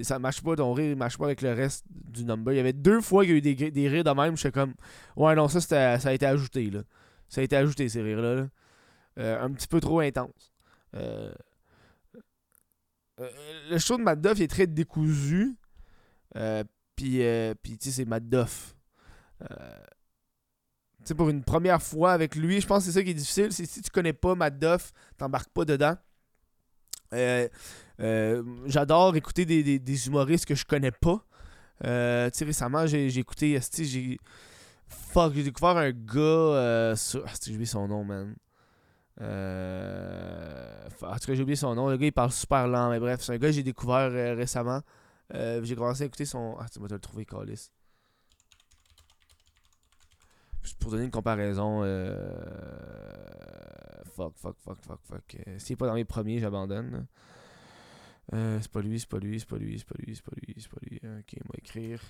ça 0.00 0.18
marche 0.18 0.42
pas, 0.42 0.56
ton 0.56 0.72
rire, 0.72 0.92
il 0.92 0.96
marche 0.96 1.18
pas 1.18 1.26
avec 1.26 1.42
le 1.42 1.52
reste 1.52 1.84
du 1.90 2.24
number. 2.24 2.54
Il 2.54 2.56
y 2.56 2.60
avait 2.60 2.72
deux 2.72 3.02
fois 3.02 3.24
qu'il 3.24 3.32
y 3.32 3.34
a 3.34 3.38
eu 3.38 3.40
des, 3.42 3.70
des 3.70 3.88
rires 3.88 4.04
de 4.04 4.10
même, 4.10 4.38
j'étais 4.38 4.52
comme, 4.52 4.72
ouais, 5.16 5.34
non, 5.34 5.48
ça, 5.48 5.60
ça 5.60 6.08
a 6.08 6.12
été 6.14 6.24
ajouté, 6.24 6.70
là. 6.70 6.80
Ça 7.28 7.42
a 7.42 7.44
été 7.44 7.56
ajouté, 7.56 7.90
ces 7.90 8.00
rires-là. 8.00 8.34
là. 8.36 8.48
Euh, 9.18 9.44
un 9.44 9.50
petit 9.52 9.68
peu 9.68 9.80
trop 9.80 10.00
intense. 10.00 10.50
Euh, 10.94 11.30
le 13.18 13.78
show 13.78 13.96
de 13.96 14.02
il 14.38 14.42
est 14.42 14.48
très 14.48 14.66
décousu. 14.66 15.56
Euh, 16.36 16.64
puis, 16.96 17.22
euh, 17.22 17.54
puis 17.62 17.78
tu 17.78 17.88
sais, 17.90 17.96
c'est 17.96 18.04
Matt 18.04 18.28
Duff. 18.28 18.74
Euh, 19.42 19.76
tu 21.00 21.08
sais, 21.08 21.14
pour 21.14 21.28
une 21.30 21.42
première 21.42 21.82
fois 21.82 22.12
avec 22.12 22.36
lui, 22.36 22.60
je 22.60 22.66
pense 22.66 22.84
que 22.84 22.90
c'est 22.90 22.98
ça 22.98 23.02
qui 23.04 23.10
est 23.10 23.14
difficile. 23.14 23.52
Si 23.52 23.82
tu 23.82 23.90
connais 23.90 24.12
pas 24.12 24.34
Matt 24.34 24.58
Duff, 24.58 24.92
t'embarques 25.18 25.50
pas 25.50 25.64
dedans. 25.64 25.96
Euh, 27.12 27.48
euh, 28.00 28.42
J'adore 28.66 29.14
écouter 29.16 29.44
des, 29.44 29.62
des- 29.78 30.06
humoristes 30.06 30.46
que 30.46 30.54
je 30.54 30.64
connais 30.64 30.92
pas. 30.92 31.24
Euh, 31.84 32.30
tu 32.30 32.38
sais, 32.38 32.44
récemment, 32.44 32.86
j'ai 32.86 33.18
écouté. 33.18 33.58
Fuck, 34.88 35.34
j'ai 35.34 35.42
découvert 35.42 35.76
un 35.76 35.90
gars. 35.90 36.20
Euh, 36.20 36.96
sur... 36.96 37.26
esti, 37.26 37.52
j'ai 37.52 37.58
son 37.66 37.88
nom, 37.88 38.04
man. 38.04 38.34
Euh... 39.20 40.88
En 41.02 41.16
tout 41.18 41.26
cas, 41.26 41.34
j'ai 41.34 41.42
oublié 41.42 41.56
son 41.56 41.74
nom. 41.74 41.90
Le 41.90 41.96
gars, 41.96 42.06
il 42.06 42.12
parle 42.12 42.32
super 42.32 42.66
lent, 42.68 42.90
mais 42.90 43.00
bref, 43.00 43.20
c'est 43.20 43.32
un 43.32 43.38
gars 43.38 43.48
que 43.48 43.52
j'ai 43.54 43.62
découvert 43.62 44.10
euh, 44.10 44.34
récemment. 44.34 44.80
Euh, 45.34 45.62
j'ai 45.64 45.76
commencé 45.76 46.02
à 46.02 46.06
écouter 46.06 46.24
son. 46.24 46.56
Ah, 46.58 46.66
tu 46.70 46.78
vas 46.80 46.88
te 46.88 46.94
le 46.94 47.00
trouver, 47.00 47.26
pour 50.78 50.90
donner 50.90 51.04
une 51.04 51.10
comparaison. 51.10 51.82
Euh... 51.82 52.34
Fuck, 54.14 54.36
fuck, 54.36 54.56
fuck, 54.58 54.78
fuck, 54.82 55.00
fuck. 55.02 55.36
S'il 55.58 55.72
est 55.74 55.76
pas 55.76 55.86
dans 55.86 55.94
mes 55.94 56.04
premiers, 56.04 56.38
j'abandonne. 56.38 57.06
c'est 58.32 58.68
pas 58.70 58.80
lui, 58.80 59.00
c'est 59.00 59.08
pas 59.08 59.18
lui, 59.18 59.40
c'est 59.40 59.48
pas 59.48 59.58
lui, 59.58 59.78
c'est 59.78 59.86
pas 59.86 59.94
lui, 59.98 60.14
c'est 60.16 60.24
pas 60.24 60.36
lui, 60.36 60.54
c'est 60.58 60.70
pas 60.70 60.80
lui. 60.82 61.00
Ok, 61.18 61.34
va 61.46 61.54
écrire. 61.58 62.00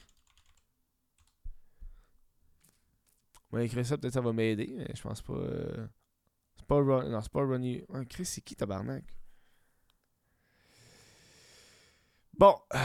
Va 3.50 3.62
écrire 3.62 3.86
ça, 3.86 3.98
peut-être 3.98 4.14
ça 4.14 4.20
va 4.20 4.32
m'aider, 4.32 4.74
mais 4.76 4.90
je 4.94 5.02
pense 5.02 5.22
pas. 5.22 5.34
C'est 6.56 6.66
pas 6.66 6.76
Ron... 6.76 7.08
Non, 7.08 7.20
c'est 7.20 7.32
Ronnie. 7.34 7.84
Chris, 8.08 8.24
c'est 8.24 8.40
qui 8.40 8.54
tabarnak? 8.54 9.04
Bon, 12.38 12.56
euh, 12.74 12.78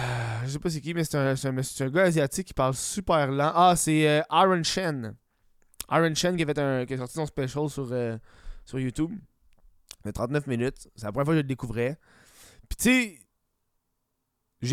je 0.43 0.49
sais 0.49 0.59
pas 0.59 0.69
c'est 0.69 0.81
qui, 0.81 0.93
mais 0.93 1.03
c'est 1.03 1.17
un, 1.17 1.33
un, 1.33 1.57
un 1.57 1.89
gars 1.89 2.03
asiatique 2.03 2.47
qui 2.47 2.53
parle 2.53 2.75
super 2.75 3.31
lent. 3.31 3.51
Ah, 3.55 3.75
c'est 3.75 4.07
euh, 4.07 4.21
Aaron 4.29 4.63
Shen. 4.63 5.15
Aaron 5.87 6.13
Shen 6.13 6.35
qui 6.35 6.43
a, 6.43 6.45
fait 6.45 6.59
un, 6.59 6.85
qui 6.85 6.93
a 6.93 6.97
sorti 6.97 7.13
son 7.13 7.25
special 7.25 7.69
sur, 7.69 7.87
euh, 7.91 8.17
sur 8.65 8.79
YouTube. 8.79 9.11
De 10.05 10.11
39 10.11 10.47
minutes. 10.47 10.89
C'est 10.95 11.05
la 11.05 11.11
première 11.11 11.25
fois 11.25 11.33
que 11.33 11.37
je 11.37 11.43
le 11.43 11.47
découvrais. 11.47 11.97
Puis 12.69 12.77
tu 12.77 12.83
sais, 12.83 13.19
tu 14.61 14.69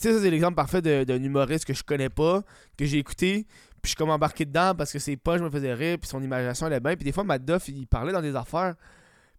sais, 0.00 0.12
ça 0.12 0.20
c'est 0.20 0.30
l'exemple 0.30 0.56
parfait 0.56 0.82
d'un 0.82 1.22
humoriste 1.22 1.64
que 1.64 1.74
je 1.74 1.82
connais 1.82 2.10
pas, 2.10 2.42
que 2.76 2.84
j'ai 2.84 2.98
écouté, 2.98 3.46
puis 3.82 3.84
je 3.84 3.88
suis 3.88 3.96
comme 3.96 4.10
embarqué 4.10 4.44
dedans 4.44 4.74
parce 4.76 4.92
que 4.92 4.98
ses 4.98 5.16
poches 5.16 5.40
me 5.40 5.50
faisaient 5.50 5.74
rire, 5.74 5.98
puis 5.98 6.08
son 6.08 6.22
imagination 6.22 6.66
allait 6.66 6.80
bien. 6.80 6.94
Puis 6.96 7.04
des 7.04 7.12
fois, 7.12 7.24
Matt 7.24 7.44
Duff, 7.44 7.68
il 7.68 7.86
parlait 7.86 8.12
dans 8.12 8.22
des 8.22 8.36
affaires, 8.36 8.74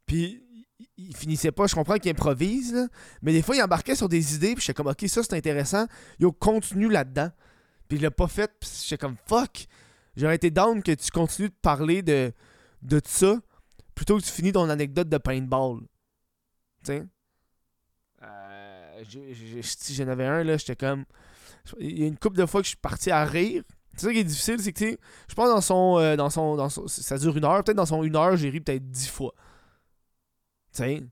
puis 0.06 0.44
il- 0.98 1.16
finissait 1.16 1.52
pas. 1.52 1.68
Je 1.68 1.76
comprends 1.76 1.98
qu'il 1.98 2.12
improvise, 2.12 2.74
là, 2.74 2.88
mais 3.22 3.32
des 3.34 3.42
fois, 3.42 3.56
il 3.56 3.62
embarquait 3.62 3.96
sur 3.96 4.10
des 4.10 4.36
idées, 4.36 4.56
puis 4.56 4.62
j'étais 4.64 4.74
comme, 4.74 4.88
ok, 4.88 5.04
ça 5.08 5.22
c'est 5.24 5.36
intéressant. 5.36 5.86
Yo, 6.20 6.32
continue 6.32 6.90
là-dedans. 6.90 7.30
Puis 7.88 7.98
il 7.98 8.02
l'a 8.02 8.12
pas 8.12 8.28
fait, 8.28 8.52
puis 8.60 8.70
j'étais 8.84 8.98
comme, 8.98 9.16
fuck. 9.28 9.66
J'aurais 10.16 10.36
été 10.36 10.50
down 10.50 10.82
que 10.84 10.92
tu 10.92 11.10
continues 11.12 11.50
de 11.50 11.56
parler 11.62 12.02
de, 12.02 12.34
de 12.82 13.02
ça 13.06 13.40
plutôt 13.96 14.18
que 14.18 14.24
tu 14.24 14.32
finis 14.32 14.52
ton 14.52 14.70
anecdote 14.70 15.08
de 15.10 15.18
paintball. 15.18 15.80
Tu 16.84 16.94
sais? 16.94 17.06
Euh, 18.24 19.04
si 19.62 19.96
j'en 19.96 20.08
avais 20.08 20.26
un, 20.26 20.44
là, 20.44 20.58
j'étais 20.58 20.76
comme. 20.76 21.06
Il 21.80 22.00
y 22.00 22.04
a 22.04 22.08
une 22.08 22.18
couple 22.18 22.38
de 22.38 22.46
fois 22.46 22.62
que 22.62 22.66
je 22.66 22.70
suis 22.70 22.78
parti 22.78 23.12
à 23.12 23.24
rire. 23.26 23.64
C'est 23.96 24.08
ça 24.08 24.14
qui 24.14 24.20
est 24.20 24.24
difficile, 24.24 24.60
c'est 24.60 24.72
que, 24.74 24.80
tu 24.80 24.98
je 25.28 25.36
pense 25.36 25.50
dans 25.50 25.62
son, 25.62 25.98
euh, 26.00 26.16
dans 26.16 26.30
son. 26.30 26.56
Dans 26.56 26.70
son. 26.70 26.88
Ça 26.88 27.18
dure 27.18 27.36
une 27.38 27.46
heure. 27.46 27.64
Peut-être 27.64 27.78
dans 27.78 27.86
son 27.86 28.04
une 28.04 28.16
heure, 28.16 28.36
j'ai 28.38 28.50
ri 28.50 28.62
peut-être 28.62 28.90
dix 28.90 29.10
fois. 29.10 29.34
Tu 30.74 30.84
sais? 30.84 31.04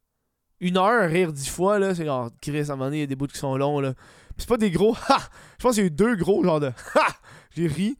Une 0.61 0.77
heure, 0.77 1.09
rire 1.09 1.31
dix 1.31 1.49
fois, 1.49 1.79
là, 1.79 1.95
c'est 1.95 2.05
genre, 2.05 2.29
Chris, 2.41 2.59
à 2.59 2.63
un 2.63 2.75
moment 2.75 2.85
donné, 2.85 2.97
il 2.97 3.01
y 3.01 3.03
a 3.03 3.07
des 3.07 3.15
bouts 3.15 3.27
qui 3.27 3.37
sont 3.37 3.55
longs, 3.57 3.79
là. 3.79 3.93
Puis 3.93 4.39
c'est 4.39 4.49
pas 4.49 4.57
des 4.57 4.71
gros. 4.71 4.95
Ha! 5.09 5.17
Je 5.57 5.63
pense 5.63 5.75
qu'il 5.75 5.83
y 5.83 5.85
a 5.85 5.87
eu 5.87 5.91
deux 5.91 6.15
gros, 6.15 6.43
genre 6.43 6.59
de. 6.59 6.67
Ha! 6.95 7.07
J'ai 7.55 7.67
ri. 7.67 7.97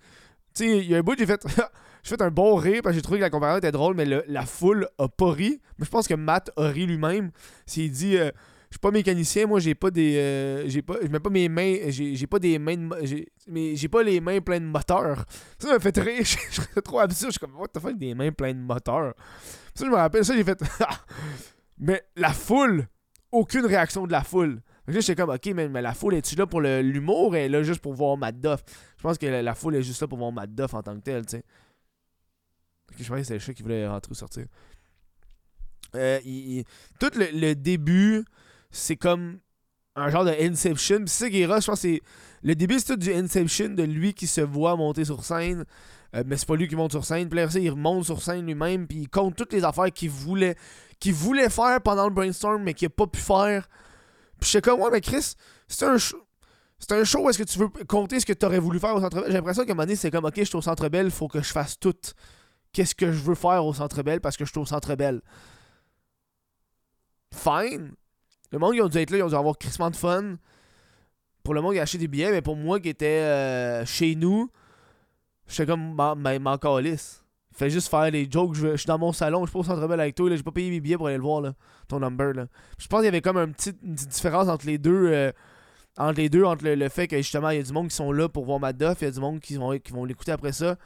Tu 0.54 0.66
sais, 0.66 0.78
il 0.78 0.90
y 0.90 0.96
a 0.96 1.00
un 1.00 1.02
bout, 1.02 1.18
j'ai 1.18 1.26
fait. 1.26 1.46
J'ai 2.02 2.16
fait 2.16 2.22
un 2.22 2.32
bon 2.32 2.56
rire 2.56 2.80
parce 2.82 2.94
que 2.94 2.96
j'ai 2.96 3.02
trouvé 3.02 3.20
que 3.20 3.24
la 3.24 3.30
comparaison 3.30 3.58
était 3.58 3.74
drôle, 3.74 3.94
mais 3.94 4.06
le- 4.06 4.24
la 4.28 4.46
foule 4.46 4.88
a 4.98 5.10
pas 5.10 5.32
ri. 5.32 5.60
Mais 5.78 5.86
je 5.86 5.90
pense 5.92 6.08
que 6.08 6.14
Matt 6.14 6.50
a 6.56 6.70
ri 6.70 6.86
lui-même. 6.86 7.32
S'il 7.66 7.92
dit 7.92 8.18
euh, 8.18 8.32
Je 8.70 8.76
suis 8.76 8.80
pas 8.80 8.92
mécanicien, 8.92 9.48
moi 9.48 9.60
j'ai 9.60 9.74
pas 9.74 9.90
des. 9.90 10.16
euh, 10.18 10.68
j'ai 10.68 10.84
pas. 10.84 10.98
Je 11.02 11.08
mets 11.08 11.20
pas 11.20 11.32
mes 11.32 11.50
mains. 11.50 11.90
J'ai 11.90 12.28
pas 12.28 12.38
des 12.38 12.60
mains 12.60 12.78
de 12.78 13.26
Mais 13.48 13.76
j'ai 13.76 13.88
pas 13.88 14.04
les 14.04 14.22
mains 14.22 14.40
pleines 14.42 14.66
de 14.66 14.70
moteurs. 14.70 15.26
Ça 15.58 15.70
m'a 15.70 15.80
fait 15.80 15.98
rire. 15.98 16.20
Je 16.24 16.38
je 16.52 16.62
trouvais 16.62 16.82
trop 16.82 17.00
absurde. 17.00 17.32
Je 17.32 17.40
suis 17.40 17.40
comme 17.40 17.60
What 17.60 17.70
the 17.70 17.80
fuck 17.80 17.98
des 17.98 18.14
mains 18.14 18.32
pleines 18.32 18.62
de 18.62 18.66
moteurs? 18.66 19.16
Ça 19.74 19.86
je 19.86 19.90
me 19.90 19.96
rappelle, 19.96 20.24
ça 20.24 20.36
j'ai 20.36 20.44
fait. 20.44 20.62
mais 21.80 22.04
la 22.16 22.32
foule, 22.32 22.88
aucune 23.32 23.66
réaction 23.66 24.06
de 24.06 24.12
la 24.12 24.24
foule. 24.24 24.62
Là, 24.90 25.00
j'étais 25.00 25.16
comme, 25.16 25.30
ok, 25.30 25.46
mais, 25.54 25.70
mais 25.70 25.82
la 25.82 25.94
foule, 25.94 26.16
est-tu 26.16 26.36
là 26.36 26.48
pour 26.48 26.62
l'humour? 26.62 27.36
Elle 27.36 27.44
est 27.44 27.50
là 27.50 27.64
juste 27.64 27.82
pour 27.82 27.94
voir 27.94 28.18
Matt 28.18 28.40
Duff? 28.40 28.64
Je 28.98 29.04
pense 29.04 29.18
que 29.18 29.28
la, 29.28 29.54
foule 29.54 29.76
est 29.76 29.84
juste 29.84 30.02
là 30.02 30.08
pour 30.08 30.18
voir 30.18 30.32
Matt 30.32 30.54
Duff 30.54 30.74
en 30.74 30.82
tant 30.82 30.96
que 30.96 31.02
tel, 31.04 31.26
tu 31.26 31.38
sais. 31.38 31.44
Je 32.98 33.08
pensais 33.08 33.22
que 33.22 33.24
c'était 33.24 33.34
le 33.36 33.40
chat 33.40 33.54
qui 33.54 33.62
voulait 33.62 33.88
rentrer 33.88 34.12
ou 34.12 34.16
sortir. 34.16 34.46
Euh, 35.96 36.20
Tout 37.00 37.12
le 37.16 37.54
début, 37.54 38.26
c'est 38.72 38.96
comme 38.96 39.40
un 39.96 40.10
genre 40.10 40.26
de 40.26 40.32
Inception. 40.32 41.06
Puis 41.06 41.46
rush, 41.46 41.64
je 41.64 41.68
pense 41.68 41.82
que 41.82 41.88
c'est. 41.88 42.02
Le 42.42 42.56
début, 42.56 42.80
c'est 42.80 42.94
tout 42.94 42.96
du 42.96 43.14
Inception 43.14 43.70
de 43.70 43.84
lui 43.84 44.14
qui 44.14 44.28
se 44.28 44.42
voit 44.42 44.76
monter 44.76 45.06
sur 45.06 45.24
scène. 45.24 45.66
Euh, 46.16 46.24
mais 46.26 46.38
c'est 46.38 46.48
pas 46.48 46.56
lui 46.56 46.68
qui 46.68 46.76
monte 46.76 46.92
sur 46.92 47.06
scène. 47.06 47.30
Puis 47.30 47.40
là, 47.40 47.48
il 47.56 47.70
remonte 47.70 48.06
sur 48.06 48.22
scène 48.22 48.46
lui-même. 48.46 48.88
Puis 48.88 49.00
il 49.00 49.10
compte 49.10 49.36
toutes 49.36 49.54
les 49.54 49.64
affaires 49.64 49.92
qu'il 49.92 50.10
voulait, 50.10 50.56
qu'il 51.00 51.14
voulait 51.14 51.50
faire 51.50 51.82
pendant 51.82 52.08
le 52.08 52.14
brainstorm, 52.14 52.64
mais 52.64 52.74
qu'il 52.74 52.88
a 52.88 52.90
pas 52.90 53.08
pu 53.08 53.20
faire. 53.20 53.68
Puis 54.40 54.50
j'étais 54.50 54.70
comme, 54.70 54.80
ouais, 54.82 54.90
mais 54.92 55.02
Chris, 55.02 55.36
c'est 55.68 55.86
un 55.86 55.98
show. 55.98 56.18
C'est 56.80 56.94
un 56.94 57.04
show 57.04 57.30
est-ce 57.30 57.38
que 57.38 57.44
tu 57.44 57.60
veux 57.60 57.68
compter 57.88 58.22
ce 58.22 58.26
que 58.26 58.32
tu 58.32 58.46
aurais 58.46 58.60
voulu 58.60 58.80
faire 58.80 58.96
au 58.96 59.02
Centre 59.02 59.18
Bell? 59.18 59.26
J'ai 59.28 59.34
l'impression 59.34 59.66
qu'à 59.66 59.74
un 59.74 59.76
moment 59.76 59.84
donné, 59.84 59.98
c'est 59.98 60.12
comme, 60.12 60.24
ok, 60.24 60.34
je 60.38 60.44
suis 60.46 60.56
au 60.56 60.62
Centre 60.62 60.88
Bell, 60.88 61.12
faut 61.12 61.28
que 61.28 61.42
je 61.42 61.52
fasse 61.52 61.78
tout. 61.78 61.96
Qu'est-ce 62.72 62.96
que 62.96 63.12
je 63.12 63.20
veux 63.20 63.36
faire 63.36 63.66
au 63.66 63.74
Centre 63.74 64.02
Bell 64.02 64.22
parce 64.22 64.38
que 64.38 64.46
je 64.46 64.52
suis 64.52 64.60
au 64.60 64.66
Centre 64.66 64.96
Bell? 64.96 65.22
Fine. 67.34 67.92
Le 68.52 68.60
monde, 68.60 68.76
ils 68.76 68.82
ont 68.82 68.88
dû 68.88 68.98
être 68.98 69.12
là, 69.12 69.18
ils 69.18 69.24
ont 69.24 69.30
dû 69.30 69.36
avoir 69.36 69.58
crissement 69.58 69.90
de 69.90 69.96
fun. 69.96 70.36
Pour 71.44 71.54
le 71.54 71.62
monde 71.62 71.74
qui 71.74 71.80
a 71.80 71.84
acheté 71.84 71.98
des 71.98 72.08
billets, 72.08 72.32
mais 72.32 72.42
pour 72.42 72.56
moi 72.56 72.80
qui 72.80 72.90
était 72.90 73.06
euh, 73.06 73.86
chez 73.86 74.16
nous, 74.16 74.50
j'étais 75.48 75.66
comme, 75.66 75.96
m'en 75.96 76.58
calisse. 76.58 77.24
Fais 77.54 77.70
juste 77.70 77.90
faire 77.90 78.10
les 78.12 78.30
jokes, 78.30 78.56
je, 78.56 78.78
suis 78.78 78.88
dans 78.88 78.98
mon 78.98 79.12
salon, 79.12 79.42
je 79.42 79.50
suis 79.50 79.54
pas 79.54 79.60
au 79.60 79.64
Centre 79.64 79.88
Bell 79.88 80.00
avec 80.00 80.16
toi, 80.16 80.30
j'ai 80.34 80.44
pas 80.44 80.52
payé 80.52 80.70
mes 80.70 80.80
billets 80.80 80.98
pour 80.98 81.08
aller 81.08 81.18
le 81.18 81.24
voir, 81.24 81.42
là, 81.42 81.54
ton 81.88 82.00
number. 82.00 82.34
Là. 82.34 82.48
Je 82.78 82.88
pense 82.88 83.00
qu'il 83.00 83.06
y 83.06 83.10
avait 83.10 83.22
comme 83.22 83.38
une 83.38 83.54
petite 83.54 83.84
différence 83.84 84.48
entre 84.48 84.66
les 84.66 84.78
deux. 84.78 85.08
euh, 85.08 85.32
entre 85.98 86.22
les 86.22 86.30
deux, 86.30 86.46
entre 86.46 86.66
le, 86.66 86.90
fait 86.90 87.08
que 87.08 87.18
justement, 87.18 87.50
il 87.50 87.58
y 87.58 87.60
a 87.60 87.64
du 87.64 87.74
monde 87.74 87.90
qui 87.90 87.96
sont 87.96 88.12
là 88.12 88.30
pour 88.30 88.46
voir 88.46 88.60
Madoff, 88.60 89.02
il 89.02 89.06
y 89.06 89.08
a 89.08 89.12
du 89.12 89.20
monde 89.20 89.40
qui 89.42 89.56
vont, 89.56 89.78
qui 89.80 89.92
vont 89.92 90.06
l'écouter 90.06 90.32
après 90.32 90.54
ça 90.54 90.78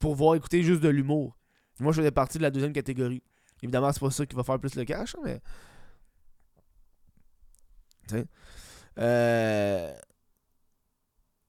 pour 0.00 0.16
voir 0.16 0.34
écouter 0.34 0.62
juste 0.62 0.80
de 0.80 0.88
l'humour. 0.88 1.36
Moi, 1.78 1.92
je 1.92 1.98
faisais 2.00 2.10
partie 2.10 2.38
de 2.38 2.42
la 2.42 2.50
deuxième 2.50 2.72
catégorie. 2.72 3.22
Évidemment, 3.62 3.92
c'est 3.92 4.00
pas 4.00 4.10
ça 4.10 4.26
qui 4.26 4.34
va 4.34 4.42
faire 4.42 4.58
plus 4.58 4.74
le 4.74 4.84
cash, 4.84 5.14
hein, 5.14 5.20
mais. 5.24 5.40
Euh... 8.98 9.94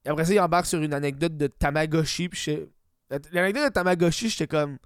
Après 0.04 0.24
ça, 0.24 0.32
il 0.32 0.40
embarque 0.40 0.66
sur 0.66 0.82
une 0.82 0.94
anecdote 0.94 1.36
de 1.36 1.46
Tamagotchi. 1.46 2.28
L'anecdote 3.32 3.68
de 3.68 3.72
Tamagotchi, 3.72 4.28
j'étais 4.28 4.46
comme. 4.46 4.78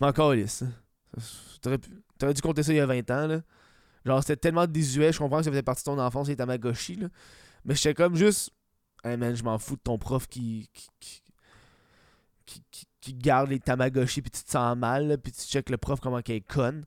Encore 0.00 0.34
lisse. 0.34 0.64
T'aurais 1.60 2.34
dû 2.34 2.42
compter 2.42 2.62
ça 2.62 2.72
il 2.72 2.76
y 2.76 2.80
a 2.80 2.86
20 2.86 3.10
ans, 3.10 3.26
là. 3.26 3.40
Genre, 4.04 4.20
c'était 4.20 4.36
tellement 4.36 4.66
désuet. 4.66 5.12
Je 5.12 5.18
comprends 5.18 5.38
que 5.38 5.44
ça 5.44 5.50
faisait 5.50 5.62
partie 5.62 5.82
de 5.82 5.86
ton 5.86 5.98
enfance, 5.98 6.28
les 6.28 6.36
Tamagotchi, 6.36 6.96
là. 6.96 7.08
Mais 7.64 7.74
j'étais 7.74 7.94
comme 7.94 8.16
juste. 8.16 8.50
Hey 9.04 9.16
man, 9.16 9.34
je 9.34 9.42
m'en 9.42 9.58
fous 9.58 9.76
de 9.76 9.80
ton 9.80 9.98
prof 9.98 10.28
qui 10.28 10.68
garde 13.10 13.50
les 13.50 13.58
Tamagotchi 13.58 14.22
puis 14.22 14.30
tu 14.30 14.44
te 14.44 14.50
sens 14.50 14.76
mal, 14.76 15.18
puis 15.22 15.32
tu 15.32 15.42
check 15.42 15.68
le 15.70 15.76
prof 15.76 16.00
comment 16.00 16.22
qu'il 16.22 16.36
est 16.36 16.40
conne. 16.40 16.84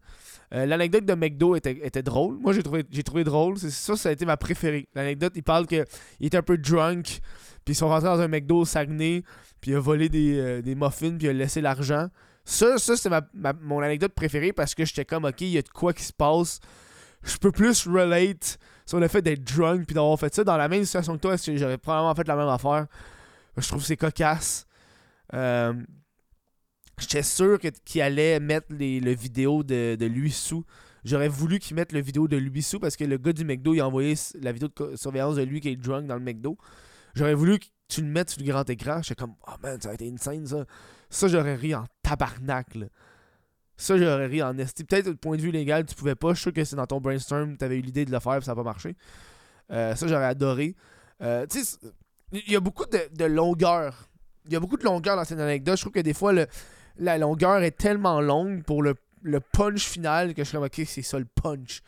Euh, 0.53 0.65
l'anecdote 0.65 1.05
de 1.05 1.13
McDo 1.13 1.55
était, 1.55 1.79
était 1.83 2.03
drôle. 2.03 2.37
Moi, 2.37 2.53
j'ai 2.53 2.63
trouvé, 2.63 2.83
trouvé 2.83 3.23
drôle. 3.23 3.57
Ça, 3.57 3.95
ça 3.95 4.09
a 4.09 4.11
été 4.11 4.25
ma 4.25 4.37
préférée. 4.37 4.87
L'anecdote, 4.95 5.33
il 5.35 5.43
parle 5.43 5.67
qu'il 5.67 5.83
était 6.21 6.37
un 6.37 6.43
peu 6.43 6.57
drunk, 6.57 7.19
puis 7.65 7.73
ils 7.73 7.75
sont 7.75 7.89
rentrés 7.89 8.07
dans 8.07 8.19
un 8.19 8.27
McDo 8.27 8.59
au 8.59 8.65
Saguenay, 8.65 9.23
puis 9.59 9.71
il 9.71 9.75
a 9.75 9.79
volé 9.79 10.07
des, 10.07 10.39
euh, 10.39 10.61
des 10.61 10.75
muffins, 10.75 11.17
puis 11.17 11.27
il 11.27 11.29
a 11.29 11.33
laissé 11.33 11.61
l'argent. 11.61 12.07
Ça, 12.45 12.77
ça 12.77 12.95
c'est 12.95 13.09
ma, 13.09 13.21
mon 13.61 13.81
anecdote 13.81 14.13
préférée 14.13 14.53
parce 14.53 14.75
que 14.75 14.85
j'étais 14.85 15.03
comme, 15.03 15.25
ok, 15.25 15.41
il 15.41 15.49
y 15.49 15.57
a 15.57 15.63
de 15.63 15.69
quoi 15.69 15.93
qui 15.93 16.03
se 16.03 16.13
passe. 16.13 16.59
Je 17.23 17.37
peux 17.37 17.51
plus 17.51 17.87
relate 17.87 18.59
sur 18.85 18.99
le 18.99 19.07
fait 19.07 19.23
d'être 19.23 19.43
drunk 19.43 19.87
puis 19.87 19.95
d'avoir 19.95 20.17
fait 20.19 20.33
ça. 20.33 20.43
Dans 20.43 20.57
la 20.57 20.67
même 20.67 20.85
situation 20.85 21.15
que 21.15 21.21
toi, 21.21 21.35
j'aurais 21.37 21.79
probablement 21.79 22.13
fait 22.13 22.27
la 22.27 22.35
même 22.35 22.47
affaire. 22.47 22.85
Je 23.57 23.67
trouve 23.67 23.83
c'est 23.83 23.97
cocasse. 23.97 24.67
Euh, 25.33 25.73
J'étais 26.97 27.23
sûr 27.23 27.59
qu'il 27.59 28.01
allait 28.01 28.39
mettre 28.39 28.67
les, 28.69 28.99
le 28.99 29.11
vidéo 29.11 29.63
de, 29.63 29.95
de 29.95 30.05
lui 30.05 30.31
sous. 30.31 30.63
J'aurais 31.03 31.27
voulu 31.27 31.59
qu'il 31.59 31.75
mette 31.75 31.91
le 31.91 32.01
vidéo 32.01 32.27
de 32.27 32.37
lui 32.37 32.63
sous 32.63 32.79
parce 32.79 32.95
que 32.95 33.03
le 33.03 33.17
gars 33.17 33.33
du 33.33 33.45
McDo, 33.45 33.73
il 33.73 33.81
a 33.81 33.87
envoyé 33.87 34.15
la 34.41 34.51
vidéo 34.51 34.69
de 34.69 34.95
surveillance 34.95 35.35
de 35.35 35.43
lui 35.43 35.61
qui 35.61 35.69
est 35.69 35.75
drunk 35.75 36.07
dans 36.07 36.15
le 36.15 36.21
McDo. 36.21 36.57
J'aurais 37.13 37.35
voulu 37.35 37.59
que 37.59 37.65
tu 37.87 38.01
le 38.01 38.07
mettes 38.07 38.31
sur 38.31 38.41
le 38.41 38.47
grand 38.47 38.67
écran. 38.69 39.01
J'étais 39.01 39.15
comme, 39.21 39.35
oh 39.47 39.53
man, 39.61 39.79
ça 39.79 39.91
a 39.91 39.93
été 39.93 40.09
insane 40.11 40.47
ça. 40.47 40.65
Ça, 41.09 41.27
j'aurais 41.27 41.55
ri 41.55 41.75
en 41.75 41.85
tabarnak. 42.01 42.75
Là. 42.75 42.87
Ça, 43.77 43.97
j'aurais 43.97 44.27
ri 44.27 44.41
en 44.41 44.57
esti. 44.57 44.83
Peut-être 44.83 45.09
du 45.09 45.15
point 45.15 45.37
de 45.37 45.41
vue 45.41 45.51
légal, 45.51 45.85
tu 45.85 45.95
pouvais 45.95 46.15
pas. 46.15 46.29
Je 46.29 46.35
suis 46.35 46.43
sûr 46.43 46.53
que 46.53 46.63
c'est 46.63 46.75
dans 46.75 46.87
ton 46.87 46.99
brainstorm, 46.99 47.57
tu 47.57 47.63
avais 47.63 47.77
eu 47.77 47.81
l'idée 47.81 48.05
de 48.05 48.11
le 48.11 48.19
faire, 48.19 48.35
et 48.37 48.41
ça 48.41 48.51
n'a 48.51 48.55
pas 48.55 48.63
marché. 48.63 48.95
Euh, 49.71 49.95
ça, 49.95 50.07
j'aurais 50.07 50.25
adoré. 50.25 50.75
Euh, 51.21 51.45
tu 51.45 51.63
sais, 51.63 51.77
il 52.31 52.51
y 52.51 52.55
a 52.55 52.59
beaucoup 52.59 52.85
de, 52.85 52.99
de 53.13 53.25
longueur. 53.25 54.09
Il 54.45 54.53
y 54.53 54.55
a 54.55 54.59
beaucoup 54.59 54.77
de 54.77 54.83
longueur 54.83 55.15
dans 55.15 55.23
cette 55.23 55.39
anecdote. 55.39 55.77
Je 55.77 55.81
trouve 55.81 55.93
que 55.93 55.99
des 55.99 56.13
fois, 56.13 56.33
le, 56.33 56.47
la 56.97 57.17
longueur 57.17 57.63
est 57.63 57.77
tellement 57.77 58.21
longue 58.21 58.63
pour 58.63 58.83
le, 58.83 58.95
punch 59.51 59.85
final 59.85 60.33
que 60.33 60.43
je 60.43 60.49
suis 60.49 60.57
comme, 60.57 60.65
ok, 60.65 60.81
c'est 60.85 61.01
ça 61.01 61.19
le 61.19 61.25
punch. 61.25 61.81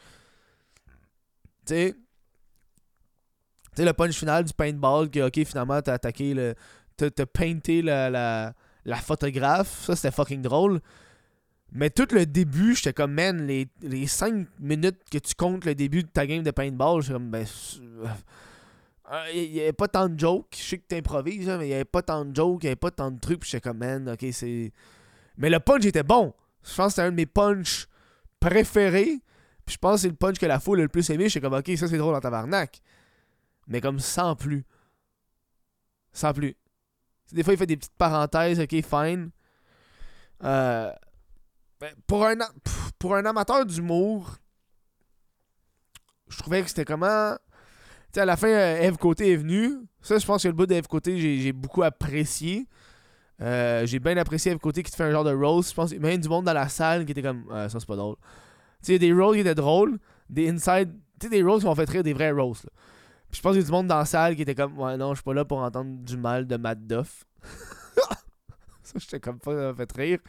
Tu 1.66 1.74
sais, 1.74 1.96
le 3.78 3.94
punch 3.94 4.18
final 4.18 4.44
du 4.44 4.54
paintball, 4.54 5.10
que, 5.10 5.28
ok, 5.28 5.46
finalement, 5.46 5.82
t'as 5.82 5.94
attaqué 5.94 6.34
le. 6.34 6.56
T'as 6.98 7.28
painté 7.28 7.84
la, 7.84 8.10
la, 8.10 8.54
la, 8.86 8.96
photographe. 8.96 9.84
Ça, 9.86 9.96
c'était 9.96 10.10
fucking 10.10 10.42
drôle. 10.42 10.82
Mais 11.72 11.92
tout 11.92 12.08
le 12.12 12.26
début, 12.26 12.76
j'étais 12.76 12.94
comme, 12.94 13.14
man, 13.14 13.46
les, 13.46 13.68
les 13.82 14.08
5 14.08 14.48
minutes 14.60 14.98
que 15.12 15.20
tu 15.20 15.36
comptes 15.36 15.66
le 15.66 15.76
début 15.76 16.02
de 16.02 16.08
ta 16.08 16.26
game 16.26 16.42
de 16.42 16.50
paintball, 16.52 17.02
j'étais 17.02 17.14
comme, 17.14 17.30
ben. 17.30 17.46
Il 19.10 19.40
euh, 19.40 19.48
n'y 19.52 19.62
avait 19.62 19.74
pas 19.74 19.88
tant 19.88 20.10
de 20.10 20.20
jokes. 20.20 20.56
Je 20.58 20.64
sais 20.64 20.78
que 20.80 20.88
t'improvises, 20.88 21.48
mais 21.48 21.66
il 21.66 21.70
n'y 21.70 21.74
avait 21.74 21.86
pas 21.86 22.02
tant 22.02 22.26
de 22.26 22.36
jokes, 22.36 22.64
il 22.64 22.66
n'y 22.66 22.70
avait 22.70 22.76
pas 22.76 22.92
tant 22.92 23.12
de 23.12 23.20
trucs. 23.20 23.46
J'étais 23.46 23.62
comme, 23.62 23.78
man, 23.78 24.10
ok, 24.10 24.26
c'est. 24.32 24.72
Mais 25.38 25.50
le 25.50 25.60
punch 25.60 25.86
était 25.86 26.04
bon. 26.04 26.34
Je 26.64 26.76
pense 26.76 26.88
que 26.88 26.90
c'était 26.92 27.08
un 27.08 27.12
de 27.12 27.16
mes 27.16 27.26
punchs 27.26 27.88
préférés. 28.40 29.22
Puis 29.66 29.74
je 29.74 29.78
pense 29.78 29.96
que 29.96 30.02
c'est 30.02 30.10
le 30.10 30.16
punch 30.16 30.38
que 30.38 30.46
la 30.46 30.60
foule 30.60 30.80
a 30.80 30.84
le 30.84 30.90
plus 30.90 31.10
aimé. 31.10 31.30
J'étais 31.30 31.42
comme, 31.42 31.58
ok, 31.58 31.70
ça 31.78 31.88
c'est 31.88 31.98
drôle 31.98 32.16
en 32.16 32.20
tabarnak. 32.20 32.82
Mais 33.68 33.82
comme 33.82 34.00
sans 34.00 34.36
plus. 34.36 34.66
Sans 36.12 36.34
plus. 36.34 36.56
Des 37.32 37.44
fois, 37.44 37.54
il 37.54 37.58
fait 37.58 37.66
des 37.66 37.78
petites 37.78 37.98
parenthèses, 37.98 38.60
ok, 38.60 38.70
fine. 38.70 39.32
Euh, 40.44 40.92
ben, 41.80 41.94
pour, 42.08 42.26
un, 42.26 42.36
pour 42.98 43.16
un 43.16 43.26
amateur 43.26 43.66
d'humour, 43.66 44.38
je 46.30 46.38
trouvais 46.38 46.62
que 46.64 46.70
c'était 46.70 46.86
comment. 46.86 47.36
Tu 47.36 48.14
sais, 48.14 48.22
à 48.22 48.26
la 48.26 48.38
fin, 48.38 48.48
euh, 48.48 48.82
Eve 48.82 48.98
Côté 48.98 49.34
est 49.34 49.36
venu. 49.36 49.74
Ça, 50.02 50.18
je 50.18 50.26
pense 50.26 50.44
que 50.44 50.48
le 50.48 50.54
bout 50.54 50.66
d'Eve 50.66 50.88
Côté, 50.88 51.18
j'ai 51.20 51.54
beaucoup 51.54 51.84
apprécié. 51.84 52.68
Euh, 53.42 53.86
j'ai 53.86 54.00
bien 54.00 54.18
apprécié 54.18 54.52
le 54.52 54.58
côté 54.58 54.82
qui 54.84 54.92
te 54.92 54.96
fait 54.96 55.04
un 55.04 55.12
genre 55.12 55.24
de 55.24 55.34
roast. 55.34 55.70
Je 55.70 55.76
pense 55.76 55.90
qu'il 55.90 56.02
y 56.02 56.06
a 56.06 56.08
même 56.08 56.20
du 56.20 56.30
monde 56.30 56.46
dans 56.46 56.54
la 56.54 56.70
salle 56.70 57.06
qui 57.06 57.12
était 57.12 57.22
comme 57.22 57.46
ça 57.50 57.70
c'est 57.70 57.86
pas 57.86 57.96
drôle. 57.96 58.16
Tu 58.84 58.94
sais, 58.94 59.00
des 59.00 59.14
roasts 59.14 59.36
qui 59.36 59.42
étaient 59.42 59.56
drôles, 59.56 59.98
des 60.30 60.50
inside, 60.50 60.94
tu 61.20 61.28
sais, 61.28 61.30
des 61.30 61.44
roasts 61.44 61.62
qui 61.62 61.66
m'ont 61.66 61.76
fait 61.76 61.90
rire, 61.90 62.04
des 62.04 62.14
vrais 62.14 62.32
roasts. 62.32 62.68
Puis 63.30 63.38
je 63.38 63.42
pense 63.42 63.52
qu'il 63.52 63.62
y 63.62 63.64
a 63.64 63.66
du 63.66 63.72
monde 63.72 63.88
dans 63.88 63.98
la 63.98 64.06
salle 64.06 64.36
qui 64.36 64.42
était 64.42 64.56
comme 64.56 64.78
ouais, 64.80 64.98
non, 64.98 65.10
je 65.12 65.16
suis 65.16 65.24
pas 65.24 65.34
là 65.34 65.46
pour 65.46 65.60
entendre 65.60 66.00
du 66.00 66.18
mal 66.18 66.48
de 66.48 66.58
Matt 66.58 66.86
Duff. 66.86 67.26
ça, 68.84 68.94
j'étais 68.96 69.20
comme 69.20 69.40
pas 69.40 69.52
ça 69.52 69.74
fait 69.76 69.92
rire. 69.92 70.20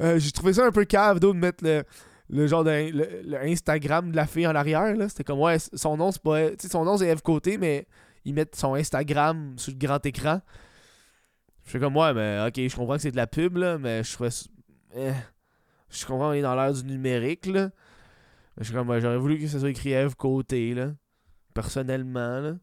Euh, 0.00 0.18
j'ai 0.18 0.32
trouvé 0.32 0.52
ça 0.54 0.66
un 0.66 0.72
peu 0.72 0.84
cave 0.84 1.20
de 1.20 1.26
mettre 1.32 1.62
le, 1.62 1.84
le 2.30 2.46
genre 2.46 2.64
de 2.64 2.90
le, 2.90 3.38
Instagram 3.44 4.10
de 4.10 4.16
la 4.16 4.26
fille 4.26 4.46
en 4.46 4.54
arrière. 4.54 4.96
là 4.96 5.08
C'était 5.08 5.24
comme 5.24 5.40
ouais, 5.40 5.58
son 5.58 5.96
nom 5.96 6.10
c'est 6.10 6.22
pas. 6.22 6.48
Son 6.58 6.84
nom 6.84 6.96
c'est 6.96 7.08
Eve 7.08 7.22
Côté, 7.22 7.58
mais 7.58 7.86
ils 8.24 8.34
mettent 8.34 8.56
son 8.56 8.74
Instagram 8.74 9.54
sur 9.56 9.72
le 9.72 9.78
grand 9.78 10.04
écran. 10.06 10.40
Je 11.64 11.70
suis 11.70 11.80
comme, 11.80 11.96
ouais, 11.96 12.12
mais 12.12 12.44
ok, 12.46 12.68
je 12.68 12.76
comprends 12.76 12.96
que 12.96 13.02
c'est 13.02 13.10
de 13.10 13.16
la 13.16 13.26
pub, 13.26 13.56
là, 13.56 13.78
mais 13.78 14.04
je 14.04 14.12
trouvais. 14.12 14.30
Eh, 14.96 15.12
je 15.90 16.06
comprends 16.06 16.28
qu'on 16.28 16.32
est 16.34 16.42
dans 16.42 16.54
l'ère 16.54 16.72
du 16.72 16.84
numérique, 16.84 17.46
là. 17.46 17.70
Je 18.58 18.64
suis 18.64 18.74
comme, 18.74 18.98
j'aurais 19.00 19.18
voulu 19.18 19.38
que 19.38 19.46
ça 19.46 19.58
soit 19.58 19.70
écrit 19.70 19.92
Eve 19.92 20.14
côté, 20.16 20.74
là. 20.74 20.92
Personnellement, 21.54 22.40
là. 22.40 22.54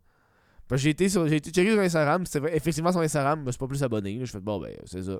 J'ai 0.77 0.91
été 0.91 1.09
sur. 1.09 1.27
J'ai 1.27 1.37
été 1.37 1.51
checké 1.51 1.71
sur 1.71 1.79
Instagram, 1.79 2.25
c'était 2.25 2.55
effectivement 2.55 2.91
sur 2.91 3.01
Instagram, 3.01 3.43
mais 3.43 3.51
c'est 3.51 3.59
pas 3.59 3.67
plus 3.67 3.83
abonné. 3.83 4.25
Je 4.25 4.31
fais, 4.31 4.39
bon, 4.39 4.59
ben, 4.59 4.73
c'est 4.85 5.03
ça. 5.03 5.19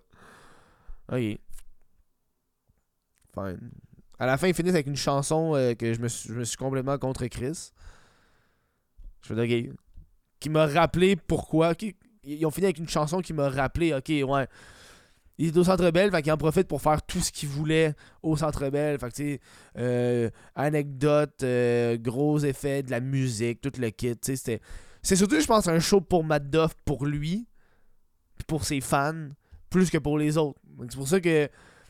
Ok. 1.12 1.38
Fine. 3.34 3.72
À 4.20 4.26
la 4.26 4.38
fin, 4.38 4.48
ils 4.48 4.54
finissent 4.54 4.76
avec 4.76 4.88
une 4.88 4.96
chanson 4.96 5.56
euh, 5.56 5.74
que 5.74 5.94
je 5.94 6.00
me, 6.00 6.08
suis, 6.08 6.30
je 6.30 6.36
me 6.36 6.44
suis 6.44 6.58
complètement 6.58 6.98
contre 6.98 7.26
Chris. 7.26 7.72
Je 9.22 9.34
fais, 9.34 9.70
ok. 9.70 9.76
Qui 10.40 10.50
m'a 10.50 10.68
rappelé 10.68 11.16
pourquoi 11.16 11.76
ils 12.24 12.46
ont 12.46 12.52
fini 12.52 12.66
avec 12.66 12.78
une 12.78 12.90
chanson 12.90 13.22
qui 13.22 13.34
m'a 13.34 13.50
rappelé, 13.50 13.94
ok, 13.94 14.30
ouais. 14.30 14.48
Il 15.38 15.48
est 15.48 15.58
au 15.58 15.64
Centre 15.64 15.90
Bell, 15.90 16.12
fait 16.12 16.22
qu'il 16.22 16.32
en 16.32 16.38
profite 16.38 16.68
pour 16.68 16.82
faire 16.82 17.02
tout 17.02 17.20
ce 17.20 17.32
qu'il 17.32 17.50
voulait 17.50 17.96
au 18.22 18.38
Centre 18.38 18.70
Bell. 18.70 19.00
Fait 19.00 19.10
que, 19.10 19.16
tu 19.16 19.24
sais, 19.24 19.40
euh, 19.78 20.30
anecdote, 20.54 21.42
euh, 21.42 21.98
gros 21.98 22.38
effets, 22.40 22.84
de 22.84 22.92
la 22.92 23.00
musique, 23.00 23.60
tout 23.60 23.72
le 23.80 23.90
kit, 23.90 24.16
tu 24.18 24.36
sais, 24.36 24.62
C'est 25.02 25.16
surtout, 25.16 25.40
je 25.40 25.48
pense, 25.48 25.68
un 25.68 25.80
show 25.80 26.00
pour 26.00 26.24
Matt 26.24 26.48
Duff, 26.50 26.76
pour 26.86 27.08
lui, 27.08 27.48
pour 28.46 28.66
ses 28.66 28.82
fans, 28.82 29.30
plus 29.72 29.90
que 29.90 29.98
pour 29.98 30.20
les 30.20 30.38
autres. 30.38 30.60
C'est 30.82 30.96
pour 30.96 31.08
ça 31.08 31.20
que, 31.20 31.50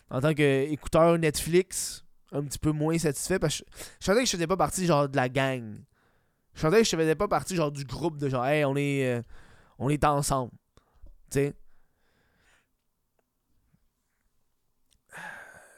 en 0.09 0.21
tant 0.21 0.33
qu'écouteur 0.33 1.17
Netflix, 1.17 2.05
un 2.31 2.43
petit 2.43 2.59
peu 2.59 2.71
moins 2.71 2.97
satisfait, 2.97 3.38
parce 3.38 3.59
que 3.59 3.65
je, 4.00 4.05
sentais 4.05 4.19
que 4.21 4.25
je 4.27 4.31
faisais 4.31 4.47
pas 4.47 4.57
partie, 4.57 4.85
genre, 4.85 5.09
de 5.09 5.17
la 5.17 5.27
gang. 5.27 5.75
Je 6.53 6.61
sentais 6.61 6.77
que 6.77 6.85
je 6.85 6.95
faisais 6.95 7.15
pas 7.15 7.27
partie, 7.27 7.57
genre, 7.57 7.71
du 7.71 7.83
groupe 7.83 8.17
de 8.17 8.29
genre, 8.29 8.45
hey, 8.45 8.63
on 8.63 8.77
est... 8.77 9.05
Euh, 9.05 9.21
on 9.81 9.89
est 9.89 10.03
ensemble. 10.05 10.51
Tu 11.31 11.39
sais? 11.39 11.53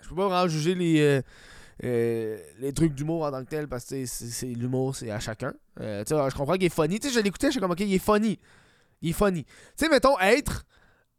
Je 0.01 0.09
peux 0.09 0.15
pas 0.15 0.27
vraiment 0.27 0.47
juger 0.49 0.75
les, 0.75 0.99
euh, 0.99 1.21
euh, 1.85 2.37
les 2.59 2.73
trucs 2.73 2.93
d'humour 2.93 3.23
en 3.23 3.31
tant 3.31 3.43
que 3.45 3.49
tel 3.49 3.69
parce 3.69 3.85
que 3.85 4.05
c'est 4.05 4.47
l'humour, 4.47 4.93
c'est 4.95 5.09
à 5.09 5.19
chacun. 5.19 5.53
Euh, 5.79 6.03
sais 6.05 6.15
je 6.29 6.35
comprends 6.35 6.55
qu'il 6.55 6.65
est 6.65 6.69
funny. 6.73 6.99
Tu 6.99 7.07
sais, 7.07 7.13
je 7.13 7.19
l'écoutais, 7.21 7.47
je 7.47 7.51
suis 7.53 7.61
comme, 7.61 7.71
ok, 7.71 7.79
il 7.79 7.93
est 7.93 7.97
funny. 7.97 8.37
Il 9.01 9.11
est 9.11 9.13
funny. 9.13 9.45
Tu 9.45 9.51
sais, 9.77 9.89
mettons, 9.89 10.19
être, 10.19 10.65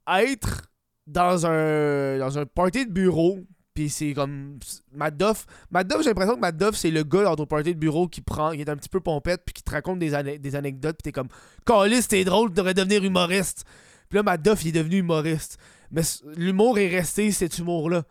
être 0.06 0.70
dans 1.06 1.46
un, 1.46 2.18
dans 2.18 2.38
un 2.38 2.44
party 2.44 2.84
de 2.84 2.92
bureau 2.92 3.38
puis 3.74 3.90
c'est 3.90 4.14
comme 4.14 4.58
Matt 4.92 5.16
Duff. 5.16 5.46
Matt 5.70 5.88
Duff, 5.88 6.02
j'ai 6.02 6.10
l'impression 6.10 6.36
que 6.36 6.40
Matt 6.40 6.56
Duff, 6.56 6.76
c'est 6.76 6.92
le 6.92 7.02
gars 7.02 7.24
dans 7.24 7.34
ton 7.34 7.46
party 7.46 7.74
de 7.74 7.78
bureau 7.78 8.06
qui 8.06 8.20
prend, 8.20 8.52
qui 8.52 8.60
est 8.60 8.68
un 8.68 8.76
petit 8.76 8.88
peu 8.88 9.00
pompette, 9.00 9.42
puis 9.44 9.52
qui 9.52 9.62
te 9.62 9.70
raconte 9.72 9.98
des, 9.98 10.14
anecdotes, 10.14 10.96
puis 10.96 11.02
t'es 11.02 11.12
comme, 11.12 11.28
Calis, 11.66 12.06
t'es 12.06 12.24
drôle, 12.24 12.50
tu 12.50 12.54
devrais 12.54 12.74
devenir 12.74 13.02
humoriste. 13.04 13.64
Puis 14.08 14.16
là, 14.16 14.22
Matt 14.22 14.42
Duff, 14.42 14.64
il 14.64 14.68
est 14.68 14.72
devenu 14.72 14.98
humoriste. 14.98 15.58
Mais 15.90 16.02
l'humour 16.36 16.78
est 16.78 16.88
resté 16.88 17.32
cet 17.32 17.58
humour-là. 17.58 18.04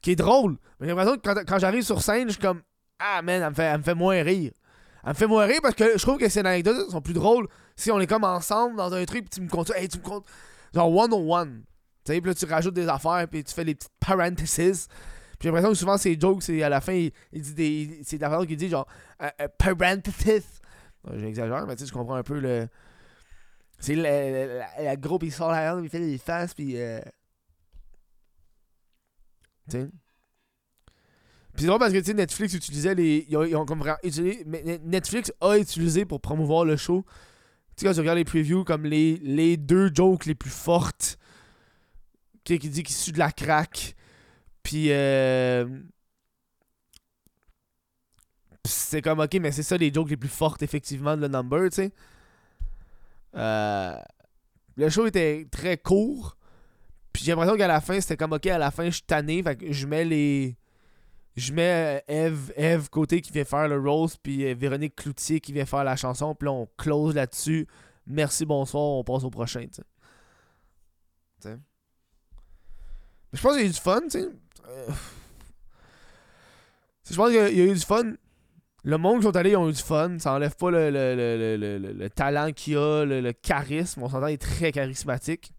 Qui 0.00 0.12
est 0.12 0.16
drôle. 0.16 0.56
J'ai 0.80 0.86
l'impression 0.86 1.16
que 1.16 1.44
quand, 1.44 1.58
j'arrive 1.58 1.82
sur 1.82 2.02
scène, 2.02 2.28
je 2.28 2.32
suis 2.32 2.40
comme, 2.40 2.62
ah 2.98 3.20
man, 3.22 3.42
elle 3.42 3.78
me, 3.78 3.82
fait, 3.82 3.94
moins 3.94 4.22
rire. 4.22 4.52
Elle 5.04 5.10
me 5.10 5.14
fait 5.14 5.26
moins 5.26 5.44
rire 5.44 5.60
parce 5.62 5.74
que 5.74 5.96
je 5.96 6.02
trouve 6.02 6.18
que 6.18 6.28
ces 6.28 6.40
anecdotes 6.40 6.90
sont 6.90 7.00
plus 7.00 7.14
drôles 7.14 7.48
si 7.76 7.90
on 7.90 8.00
est 8.00 8.06
comme 8.06 8.24
ensemble 8.24 8.76
dans 8.76 8.92
un 8.92 9.04
truc, 9.04 9.22
puis 9.22 9.30
tu 9.30 9.40
me 9.40 9.48
comptes, 9.48 9.72
hey, 9.76 9.88
tu 9.88 9.98
me 9.98 10.02
comptes, 10.02 10.26
genre 10.74 10.94
one 10.94 11.62
puis 12.20 12.28
là, 12.28 12.34
tu 12.34 12.44
rajoutes 12.46 12.74
des 12.74 12.88
affaires, 12.88 13.26
puis 13.30 13.44
tu 13.44 13.54
fais 13.54 13.64
les 13.64 13.74
petites 13.74 13.92
parentheses. 14.00 14.88
j'ai 15.40 15.48
l'impression 15.48 15.70
que 15.70 15.76
souvent, 15.76 15.96
ces 15.96 16.18
jokes, 16.18 16.42
c'est 16.42 16.62
à 16.62 16.68
la 16.68 16.80
fin, 16.80 16.92
il, 16.92 17.42
dit 17.42 17.54
des. 17.54 18.00
C'est 18.04 18.18
la 18.18 18.44
qu'il 18.46 18.56
dit 18.56 18.68
genre. 18.68 18.86
Uh, 19.20 19.26
uh, 19.42 19.46
parenthesis. 19.58 20.60
J'exagère, 21.14 21.66
mais 21.66 21.76
tu 21.76 21.86
sais, 21.86 21.92
comprends 21.92 22.16
un 22.16 22.22
peu 22.22 22.38
le. 22.38 22.68
C'est 23.78 23.94
le, 23.94 24.60
la, 24.82 24.96
gros, 24.96 25.18
il 25.22 25.32
sort 25.32 25.52
la 25.52 25.78
il 25.80 25.88
fait 25.88 26.00
des 26.00 26.18
faces, 26.18 26.54
puis. 26.54 26.80
Euh... 26.80 27.00
Tu 29.70 29.78
sais. 29.78 29.88
Puis 31.52 31.64
c'est 31.64 31.66
drôle 31.66 31.80
parce 31.80 31.92
que 31.92 31.98
tu 31.98 32.04
sais, 32.04 32.14
Netflix 32.14 32.54
utilisait 32.54 32.94
les. 32.94 33.26
Ils 33.28 33.36
ont, 33.36 33.64
vraiment 33.64 33.96
utilisé. 34.02 34.44
Netflix 34.84 35.32
a 35.40 35.58
utilisé 35.58 36.04
pour 36.04 36.20
promouvoir 36.20 36.64
le 36.64 36.76
show. 36.76 37.04
Tu 37.76 37.82
sais, 37.82 37.86
quand 37.86 37.94
tu 37.94 38.00
regardes 38.00 38.18
les 38.18 38.24
previews, 38.24 38.64
comme 38.64 38.84
les, 38.84 39.16
les 39.18 39.56
deux 39.56 39.90
jokes 39.92 40.26
les 40.26 40.34
plus 40.34 40.50
fortes. 40.50 41.18
Qui, 42.56 42.70
dit 42.70 42.82
qu'il 42.82 42.94
suit 42.94 43.12
de 43.12 43.18
la 43.18 43.32
crack. 43.32 43.94
Puis. 44.62 44.90
Euh... 44.90 45.66
C'est 48.64 49.00
comme, 49.00 49.20
ok, 49.20 49.34
mais 49.40 49.52
c'est 49.52 49.62
ça 49.62 49.76
les 49.76 49.92
jokes 49.92 50.10
les 50.10 50.16
plus 50.16 50.28
fortes, 50.28 50.62
effectivement, 50.62 51.16
de 51.16 51.22
le 51.22 51.28
number, 51.28 51.70
tu 51.70 51.76
sais. 51.76 51.92
Euh... 53.34 53.98
Le 54.76 54.90
show 54.90 55.06
était 55.06 55.46
très 55.50 55.76
court. 55.76 56.36
Puis 57.12 57.24
j'ai 57.24 57.32
l'impression 57.32 57.56
qu'à 57.56 57.66
la 57.66 57.80
fin, 57.80 58.00
c'était 58.00 58.16
comme, 58.16 58.32
ok, 58.32 58.46
à 58.46 58.58
la 58.58 58.70
fin, 58.70 58.86
je 58.86 58.90
suis 58.90 59.02
tanné. 59.02 59.42
Fait 59.42 59.56
que 59.56 59.72
je 59.72 59.86
mets 59.86 60.04
les 60.04 60.56
je 61.38 61.52
mets 61.52 62.02
euh, 62.08 62.26
Eve, 62.26 62.52
Eve 62.56 62.90
Côté 62.90 63.20
qui 63.20 63.32
vient 63.32 63.44
faire 63.44 63.68
le 63.68 63.78
rose, 63.78 64.16
puis 64.16 64.52
Véronique 64.54 64.96
Cloutier 64.96 65.40
qui 65.40 65.52
vient 65.52 65.66
faire 65.66 65.84
la 65.84 65.94
chanson, 65.96 66.34
puis 66.34 66.46
là 66.46 66.52
on 66.52 66.68
close 66.76 67.14
là-dessus. 67.14 67.68
Merci, 68.06 68.44
bonsoir, 68.44 68.82
on 68.82 69.04
passe 69.04 69.22
au 69.24 69.30
prochain, 69.30 69.66
tu 69.66 69.82
sais. 71.40 71.58
Je 73.32 73.42
pense 73.42 73.52
qu'il 73.52 73.62
y 73.62 73.64
a 73.64 73.68
eu 73.68 73.72
du 73.72 73.80
fun, 73.80 74.00
tu 74.02 74.10
sais. 74.10 74.28
Euh, 74.68 74.88
je 77.10 77.16
pense 77.16 77.28
qu'il 77.28 77.36
y 77.36 77.60
a 77.60 77.64
eu 77.64 77.74
du 77.74 77.80
fun. 77.80 78.12
Le 78.84 78.96
monde 78.96 79.18
qui 79.18 79.24
sont 79.24 79.36
allés, 79.36 79.50
ils 79.50 79.56
ont 79.56 79.68
eu 79.68 79.72
du 79.72 79.82
fun. 79.82 80.18
Ça 80.18 80.32
enlève 80.32 80.56
pas 80.56 80.70
le, 80.70 80.90
le, 80.90 82.10
talent 82.10 82.52
qu'il 82.52 82.76
a, 82.76 83.04
le, 83.04 83.32
charisme. 83.32 84.02
On 84.02 84.08
s'entend, 84.08 84.28
il 84.28 84.34
est 84.34 84.38
très 84.38 84.72
charismatique. 84.72 85.52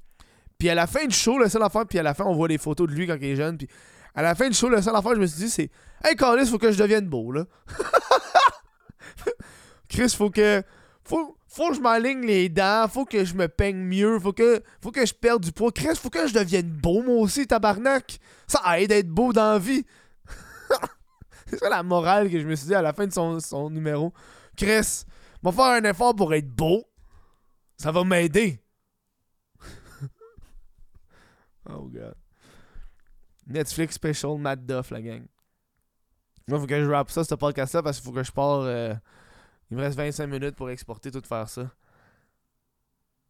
Puis 0.58 0.70
à 0.70 0.76
la 0.76 0.88
fin 0.88 1.06
du 1.06 1.16
show, 1.16 1.38
le 1.38 1.48
seul 1.48 1.64
affaire, 1.64 1.86
puis 1.86 2.00
à 2.00 2.04
la 2.04 2.14
fin, 2.14 2.26
on 2.26 2.34
voit 2.34 2.48
des 2.48 2.58
photos 2.58 2.88
de 2.88 2.94
lui 2.94 3.08
quand 3.08 3.16
il 3.16 3.26
est 3.26 3.36
jeune. 3.36 3.58
Puis 3.58 3.68
à 4.16 4.22
la 4.22 4.36
fin 4.36 4.50
du 4.50 4.56
show, 4.56 4.70
la 4.70 4.82
seule 4.82 4.96
affaire 4.96 5.16
je 5.16 5.22
me 5.22 5.26
suis 5.26 5.40
dit, 5.40 5.50
c'est 5.50 5.70
Hey, 6.04 6.16
Carlis, 6.16 6.48
faut 6.48 6.58
que 6.58 6.72
je 6.72 6.78
devienne 6.78 7.08
beau, 7.08 7.32
là. 7.32 7.46
Chris, 9.90 10.14
faut 10.16 10.30
que. 10.30 10.64
Faut, 11.04 11.38
faut 11.50 11.70
que 11.70 11.75
je 11.75 11.82
m'aligne 11.82 12.25
les 12.25 12.48
dents, 12.48 12.88
faut 12.88 13.06
que 13.06 13.25
je 13.25 13.34
me 13.34 13.48
peigne 13.48 13.77
mieux, 13.77 14.20
faut 14.20 14.34
que, 14.34 14.62
faut 14.82 14.91
que 14.91 15.03
je 15.03 15.13
perde 15.13 15.44
du 15.44 15.51
poids. 15.51 15.72
Chris, 15.72 15.96
faut 15.96 16.12
que 16.12 16.27
je 16.27 16.34
devienne 16.34 16.70
beau, 16.70 17.01
moi 17.01 17.15
aussi, 17.15 17.48
tabarnak. 17.48 18.20
Ça 18.48 18.79
aide 18.79 18.89
d'être 18.89 19.10
beau 19.10 19.34
dans 19.34 19.53
la 19.53 19.60
vie. 19.60 19.84
c'est 21.48 21.58
ça 21.58 21.70
la 21.70 21.82
morale 21.82 22.29
que 22.29 22.39
je 22.39 22.46
me 22.46 22.56
suis 22.56 22.68
dit 22.68 22.75
à 22.75 22.84
la 22.84 22.94
fin 22.94 23.08
de 23.08 23.12
son, 23.12 23.39
son 23.39 23.72
numéro. 23.72 24.13
Chris, 24.56 25.06
va 25.41 25.51
faire 25.51 25.65
un 25.65 25.84
effort 25.86 26.15
pour 26.15 26.34
être 26.36 26.50
beau. 26.50 26.84
Ça 27.77 27.91
va 27.91 28.03
m'aider. 28.03 28.62
oh, 31.68 31.89
God. 31.89 32.13
Netflix 33.48 33.96
Special 33.96 34.38
Matt 34.38 34.68
Duff, 34.68 34.91
la 34.91 35.01
gang. 35.01 35.25
Moi, 36.48 36.60
faut 36.60 36.68
que 36.68 36.84
je 36.84 36.89
rappe 36.89 37.10
ça, 37.10 37.24
ce 37.24 37.34
podcast-là, 37.34 37.82
parce 37.82 37.98
qu'il 37.98 38.06
faut 38.06 38.15
que 38.15 38.24
je 38.24 38.32
pars. 38.32 38.62
Euh, 38.62 38.94
il 39.72 39.78
me 39.78 39.82
reste 39.82 39.98
25 39.98 40.28
minutes 40.28 40.56
pour 40.56 40.70
exporter, 40.70 41.12
tout 41.12 41.22
faire 41.22 41.48
ça. 41.48 41.70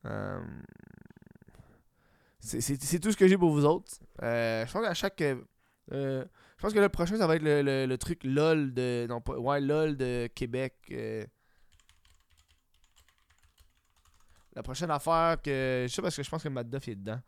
Euh, 0.05 0.39
c'est 2.39 2.99
tout 2.99 3.11
ce 3.11 3.17
que 3.17 3.27
j'ai 3.27 3.37
pour 3.37 3.51
vous 3.51 3.65
autres. 3.65 3.91
Euh, 4.23 4.65
je 4.65 4.71
pense 4.71 4.85
qu'à 4.85 4.93
chaque. 4.93 5.19
je 5.91 6.25
pense 6.59 6.73
que 6.73 6.79
le 6.79 6.89
prochain, 6.89 7.17
ça 7.17 7.27
va 7.27 7.35
être 7.35 7.43
le, 7.43 7.95
truc 7.97 8.23
LOL 8.23 8.73
de. 8.73 9.07
Pas. 9.23 9.37
Ouais, 9.37 9.59
LOL 9.59 9.97
de 9.97 10.27
Québec. 10.33 10.73
la 14.55 14.63
prochaine 14.63 14.91
affaire 14.91 15.41
que. 15.41 15.85
Je 15.87 15.93
sais 15.93 16.01
parce 16.01 16.15
que 16.15 16.23
je 16.23 16.29
pense 16.29 16.43
que 16.43 16.49
Matt 16.49 16.69
Duff 16.69 16.87
est 16.87 16.95
dedans. 16.95 17.21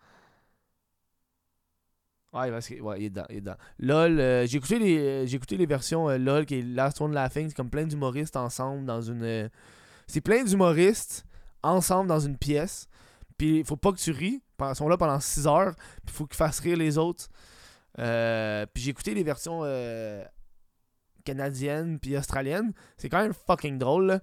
Ouais, 2.33 2.49
parce 2.49 2.69
que, 2.69 2.79
ouais, 2.79 3.01
il 3.01 3.05
est 3.05 3.09
dedans, 3.09 3.25
il 3.29 3.37
est 3.37 3.41
dedans. 3.41 3.57
LOL, 3.79 4.19
euh, 4.19 4.45
j'ai 4.47 4.57
écouté 4.57 4.79
les 4.79 4.97
euh, 4.97 5.25
écouté 5.25 5.57
les 5.57 5.65
versions 5.65 6.09
euh, 6.09 6.17
LOL 6.17 6.45
qui 6.45 6.59
est 6.59 6.61
Last 6.61 7.01
One 7.01 7.13
Laughing, 7.13 7.49
c'est 7.49 7.55
comme 7.55 7.69
plein 7.69 7.85
d'humoristes 7.85 8.37
ensemble 8.37 8.85
dans 8.85 9.01
une 9.01 9.49
c'est 10.07 10.21
plein 10.21 10.43
d'humoristes 10.43 11.25
ensemble 11.61 12.07
dans 12.07 12.19
une 12.19 12.37
pièce. 12.37 12.87
Puis 13.37 13.59
il 13.59 13.65
faut 13.65 13.75
pas 13.75 13.91
que 13.91 13.97
tu 13.97 14.11
ris, 14.11 14.41
ils 14.61 14.75
sont 14.75 14.87
là 14.87 14.97
pendant 14.97 15.19
6 15.19 15.47
heures, 15.47 15.75
puis 16.05 16.15
faut 16.15 16.25
qu'ils 16.25 16.37
fassent 16.37 16.59
rire 16.59 16.77
les 16.77 16.97
autres. 16.97 17.27
puis 17.95 18.83
j'ai 18.83 18.91
écouté 18.91 19.13
les 19.13 19.23
versions 19.23 19.63
canadiennes 21.25 21.99
puis 21.99 22.15
australiennes, 22.17 22.71
c'est 22.97 23.09
quand 23.09 23.21
même 23.21 23.33
fucking 23.33 23.77
drôle. 23.77 24.21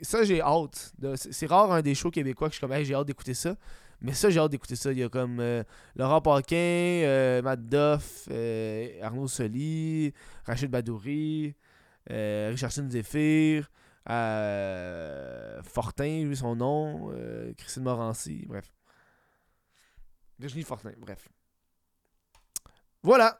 ça 0.00 0.24
j'ai 0.24 0.40
hâte. 0.40 0.94
C'est 1.14 1.46
rare 1.46 1.72
un 1.72 1.82
des 1.82 1.94
shows 1.94 2.10
québécois 2.10 2.48
que 2.48 2.54
je 2.54 2.58
suis 2.58 2.66
comme 2.66 2.82
j'ai 2.82 2.94
hâte 2.94 3.06
d'écouter 3.06 3.34
ça. 3.34 3.56
Mais 4.02 4.14
ça, 4.14 4.30
j'ai 4.30 4.40
hâte 4.40 4.50
d'écouter 4.50 4.76
ça. 4.76 4.92
Il 4.92 4.98
y 4.98 5.02
a 5.02 5.08
comme 5.08 5.40
euh, 5.40 5.62
Laurent 5.94 6.22
Paquin, 6.22 6.56
euh, 6.56 7.42
Matt 7.42 7.66
Duff, 7.66 8.28
euh, 8.30 8.88
Arnaud 9.02 9.28
Soli, 9.28 10.14
Rachid 10.46 10.70
Badouri, 10.70 11.54
Richardson 12.08 12.88
Zephyr, 12.88 13.70
Fortin, 15.62 16.24
lui, 16.24 16.36
son 16.36 16.56
nom, 16.56 17.12
Christine 17.56 17.82
Morancy, 17.82 18.44
bref. 18.46 18.72
Virginie 20.38 20.64
Fortin, 20.64 20.92
bref. 20.98 21.28
Voilà. 23.02 23.38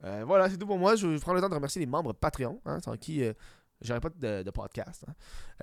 voilà, 0.00 0.48
c'est 0.48 0.56
tout 0.56 0.66
pour 0.66 0.78
moi. 0.78 0.96
Je 0.96 1.06
vais 1.06 1.18
prendre 1.18 1.36
le 1.36 1.42
temps 1.42 1.50
de 1.50 1.54
remercier 1.54 1.78
les 1.80 1.86
membres 1.86 2.14
Patreon, 2.14 2.60
hein, 2.64 2.80
sans 2.80 2.96
qui 2.96 3.22
J'aurais 3.82 4.00
pas 4.00 4.10
de, 4.10 4.50
podcast. 4.50 5.06
Hein. 5.08 5.12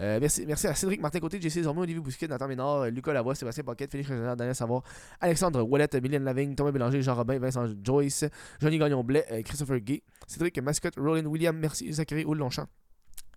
Euh, 0.02 0.18
merci, 0.20 0.44
merci 0.48 0.66
à 0.66 0.74
Cédric 0.74 1.00
Martin 1.00 1.20
Côté, 1.20 1.40
JC 1.40 1.62
Zormo, 1.62 1.84
Olivier 1.84 2.02
Bousquet, 2.02 2.28
Nathan 2.28 2.48
Ménard, 2.48 2.86
Lucas 2.86 3.14
Lavoie, 3.14 3.36
Sébastien 3.36 3.64
Pocket, 3.64 3.92
Félix 3.92 4.10
Régional, 4.10 4.36
Daniel 4.36 4.56
Savoir, 4.56 4.82
Alexandre 5.22 5.62
Wallet, 5.62 5.88
Mylène 6.02 6.24
Lavigne, 6.24 6.56
Thomas 6.56 6.72
Bélanger, 6.72 7.02
Jean 7.04 7.14
Robin, 7.14 7.38
Vincent 7.38 7.68
Joyce, 7.84 8.26
Johnny 8.60 8.80
Gagnon-Blais, 8.80 9.26
euh, 9.32 9.42
Christopher 9.44 9.80
Gay, 9.82 10.02
Cédric 10.26 10.60
Mascotte, 10.62 10.96
Roland 10.98 11.26
William, 11.28 11.56
merci, 11.56 11.94
Zachary 11.94 12.26
Houle 12.26 12.40
Longchamp, 12.40 12.68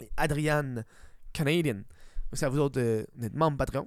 et 0.01 0.09
Adriane 0.17 0.85
Canadian. 1.35 1.83
Merci 2.33 2.47
à 2.47 2.49
vous 2.49 2.61
autres 2.61 2.81
euh, 2.81 3.05
membres 3.35 3.59
Patreon. 3.59 3.87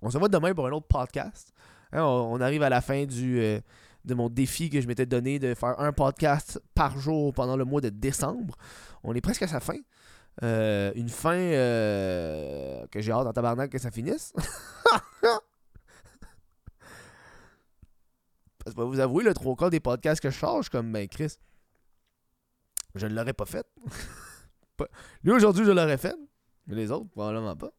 On 0.00 0.10
se 0.10 0.18
voit 0.18 0.28
demain 0.28 0.52
pour 0.52 0.66
un 0.66 0.72
autre 0.72 0.88
podcast. 0.88 1.52
Hein, 1.92 2.02
on, 2.02 2.40
arrive 2.40 2.64
à 2.64 2.70
la 2.70 2.80
fin 2.80 3.04
du, 3.04 3.60
de 4.04 4.14
mon 4.14 4.28
défi 4.28 4.68
que 4.70 4.80
je 4.80 4.86
m'étais 4.86 5.06
donné 5.06 5.38
de 5.38 5.54
faire 5.54 5.78
un 5.78 5.92
podcast 5.92 6.60
par 6.74 6.98
jour 6.98 7.32
pendant 7.32 7.56
le 7.56 7.64
mois 7.64 7.80
de 7.80 7.88
décembre. 7.88 8.56
On 9.04 9.14
est 9.14 9.20
presque 9.20 9.42
à 9.42 9.48
sa 9.48 9.60
fin. 9.60 9.76
Euh, 10.42 10.92
une 10.94 11.10
fin 11.10 11.36
euh, 11.36 12.86
que 12.90 13.00
j'ai 13.00 13.12
hâte 13.12 13.26
en 13.26 13.32
tabarnak 13.32 13.70
que 13.70 13.78
ça 13.78 13.90
finisse. 13.90 14.32
Parce 18.64 18.76
que 18.76 18.80
vous 18.80 19.00
avouer, 19.00 19.24
le 19.24 19.34
trois 19.34 19.56
quarts 19.56 19.70
des 19.70 19.80
podcasts 19.80 20.22
que 20.22 20.30
je 20.30 20.36
charge, 20.36 20.68
comme 20.68 20.92
ben 20.92 21.08
Chris, 21.08 21.34
je 22.94 23.06
ne 23.06 23.14
l'aurais 23.14 23.32
pas 23.32 23.44
fait. 23.44 23.66
Lui 25.24 25.32
aujourd'hui, 25.32 25.64
je 25.64 25.72
l'aurais 25.72 25.98
fait. 25.98 26.14
Mais 26.66 26.76
les 26.76 26.90
autres, 26.92 27.08
probablement 27.10 27.56
pas. 27.56 27.72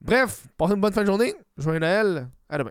Bref, 0.00 0.46
passez 0.56 0.74
une 0.74 0.80
bonne 0.80 0.92
fin 0.92 1.02
de 1.02 1.06
journée. 1.06 1.34
Joyeux 1.56 1.78
Noël. 1.78 2.28
À 2.48 2.58
demain. 2.58 2.70